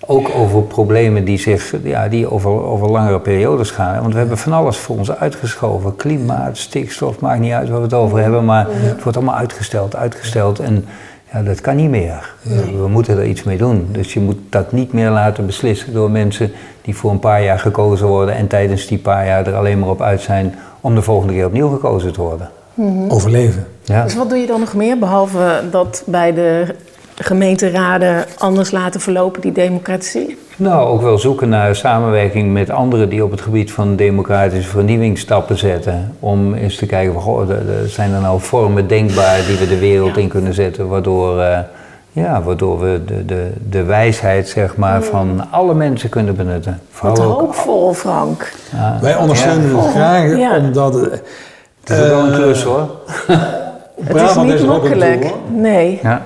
[0.06, 4.00] Ook over problemen die, zich, ja, die over, over langere periodes gaan.
[4.00, 5.96] Want we hebben van alles voor ons uitgeschoven.
[5.96, 8.44] Klimaat, stikstof, maakt niet uit waar we het over hebben.
[8.44, 10.58] Maar het wordt allemaal uitgesteld, uitgesteld.
[10.58, 10.84] En
[11.32, 12.34] ja, dat kan niet meer.
[12.78, 13.88] We moeten er iets mee doen.
[13.92, 16.52] Dus je moet dat niet meer laten beslissen door mensen
[16.82, 18.34] die voor een paar jaar gekozen worden.
[18.34, 21.46] En tijdens die paar jaar er alleen maar op uit zijn om de volgende keer
[21.46, 22.50] opnieuw gekozen te worden.
[23.08, 23.66] Overleven.
[23.82, 24.02] Ja.
[24.04, 26.74] Dus wat doe je dan nog meer, behalve dat bij de
[27.14, 30.38] gemeenteraden anders laten verlopen, die democratie?
[30.56, 35.18] Nou, ook wel zoeken naar samenwerking met anderen die op het gebied van democratische vernieuwing
[35.18, 36.14] stappen zetten.
[36.20, 37.48] Om eens te kijken, van, goh,
[37.86, 41.58] zijn er nou vormen denkbaar die we de wereld in kunnen zetten, waardoor, eh,
[42.12, 46.80] ja, waardoor we de, de, de wijsheid zeg maar, van alle mensen kunnen benutten.
[47.00, 48.52] Wat Vooral ook- hoopvol, Frank.
[48.72, 48.98] Ja.
[49.00, 49.82] Wij ondersteunen Ja.
[49.82, 50.56] het graag, Ja.
[50.58, 50.94] omdat...
[50.94, 52.90] Het is ook wel een eh, klus hoor.
[54.04, 55.24] Het is niet makkelijk.
[55.24, 55.36] hoor.
[55.52, 55.98] Nee.
[56.02, 56.22] Ja.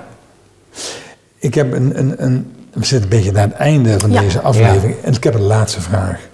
[1.38, 2.52] Ik heb een, een, een...
[2.72, 4.20] We zitten een beetje naar het einde van Ja.
[4.20, 4.94] deze aflevering.
[5.02, 6.28] En ik heb een laatste vraag.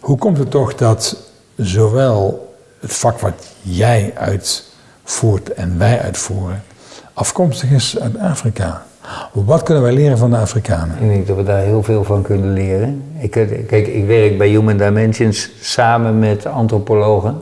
[0.00, 1.16] Hoe komt het toch dat
[1.56, 6.62] zowel het vak wat jij uitvoert en wij uitvoeren...
[7.12, 8.86] afkomstig is uit Afrika?
[9.32, 10.96] Wat kunnen wij leren van de Afrikanen?
[11.02, 13.02] Ik denk dat we daar heel veel van kunnen leren.
[13.18, 17.36] Ik, eh, kijk, ik werk bij Human Dimensions samen met antropologen.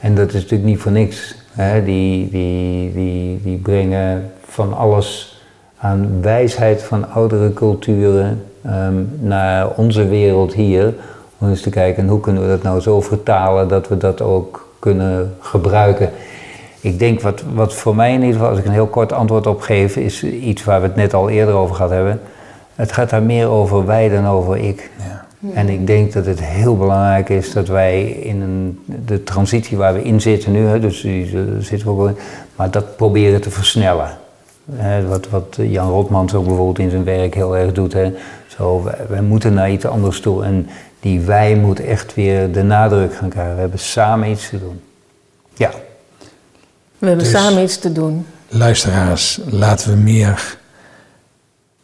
[0.00, 1.34] En dat is natuurlijk niet voor niks.
[1.52, 1.84] Hè.
[1.84, 5.40] Die, die, die, die brengen van alles
[5.78, 10.94] aan wijsheid van oudere culturen ehm, naar onze wereld hier.
[11.38, 14.68] Om eens te kijken hoe kunnen we dat nou zo vertalen dat we dat ook
[14.78, 16.10] kunnen gebruiken.
[16.80, 19.46] Ik denk wat, wat voor mij in ieder geval, als ik een heel kort antwoord
[19.46, 22.20] op geef, is iets waar we het net al eerder over gehad hebben.
[22.74, 24.90] Het gaat daar meer over wij dan over ik.
[24.98, 25.24] Ja.
[25.54, 29.94] En ik denk dat het heel belangrijk is dat wij in een, de transitie waar
[29.94, 32.16] we in zitten nu, hè, dus die eh, zitten we ook wel in,
[32.56, 34.08] maar dat proberen te versnellen.
[34.74, 37.92] Hè, wat, wat Jan Rotmans ook bijvoorbeeld in zijn werk heel erg doet.
[37.92, 38.12] Hè.
[38.46, 40.68] Zo, wij, wij moeten naar iets anders toe en
[41.00, 43.54] die wij moet echt weer de nadruk gaan krijgen.
[43.54, 44.80] We hebben samen iets te doen.
[45.54, 45.70] Ja.
[46.98, 48.26] We hebben Dus- samen iets te doen.
[48.48, 50.56] Luisteraars, laten we meer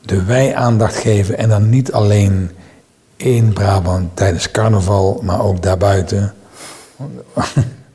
[0.01, 1.39] de wij-aandacht geven.
[1.39, 2.51] En dan niet alleen
[3.17, 6.33] in Brabant tijdens carnaval, maar ook daarbuiten.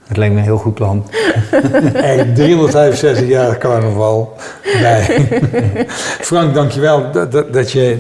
[0.08, 1.08] Het lijkt me een heel goed plan.
[1.93, 4.34] Eigenlijk 365 jaar carnaval
[4.82, 5.28] bij.
[6.30, 7.97] Frank, dankjewel dat, dat, dat, je,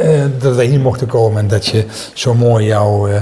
[0.00, 1.84] eh, dat wij hier mochten komen en dat je
[2.14, 3.20] zo mooi jouw eh,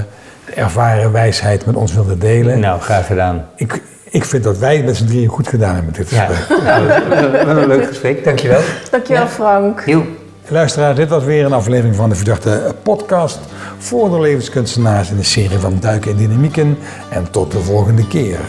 [0.55, 2.59] ervaren wijsheid met ons wilde delen.
[2.59, 3.45] Nou, graag gedaan.
[3.55, 6.25] Ik, ik vind dat wij het met z'n drieën goed gedaan hebben met dit Ja,
[6.25, 6.63] gesprek.
[6.63, 8.23] nou, wat een leuk gesprek.
[8.23, 8.61] Dankjewel.
[8.91, 9.83] Dankjewel, Frank.
[9.85, 10.07] Joep.
[10.47, 13.39] Luisteraars, dit was weer een aflevering van de Verdachte Podcast
[13.77, 16.77] voor de levenskunstenaars in de serie van Duiken in Dynamieken.
[17.09, 18.39] En tot de volgende keer.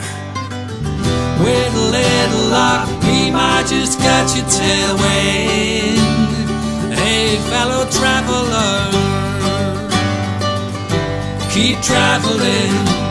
[6.88, 8.88] Hey, fellow traveler,
[11.48, 13.04] keep traveling.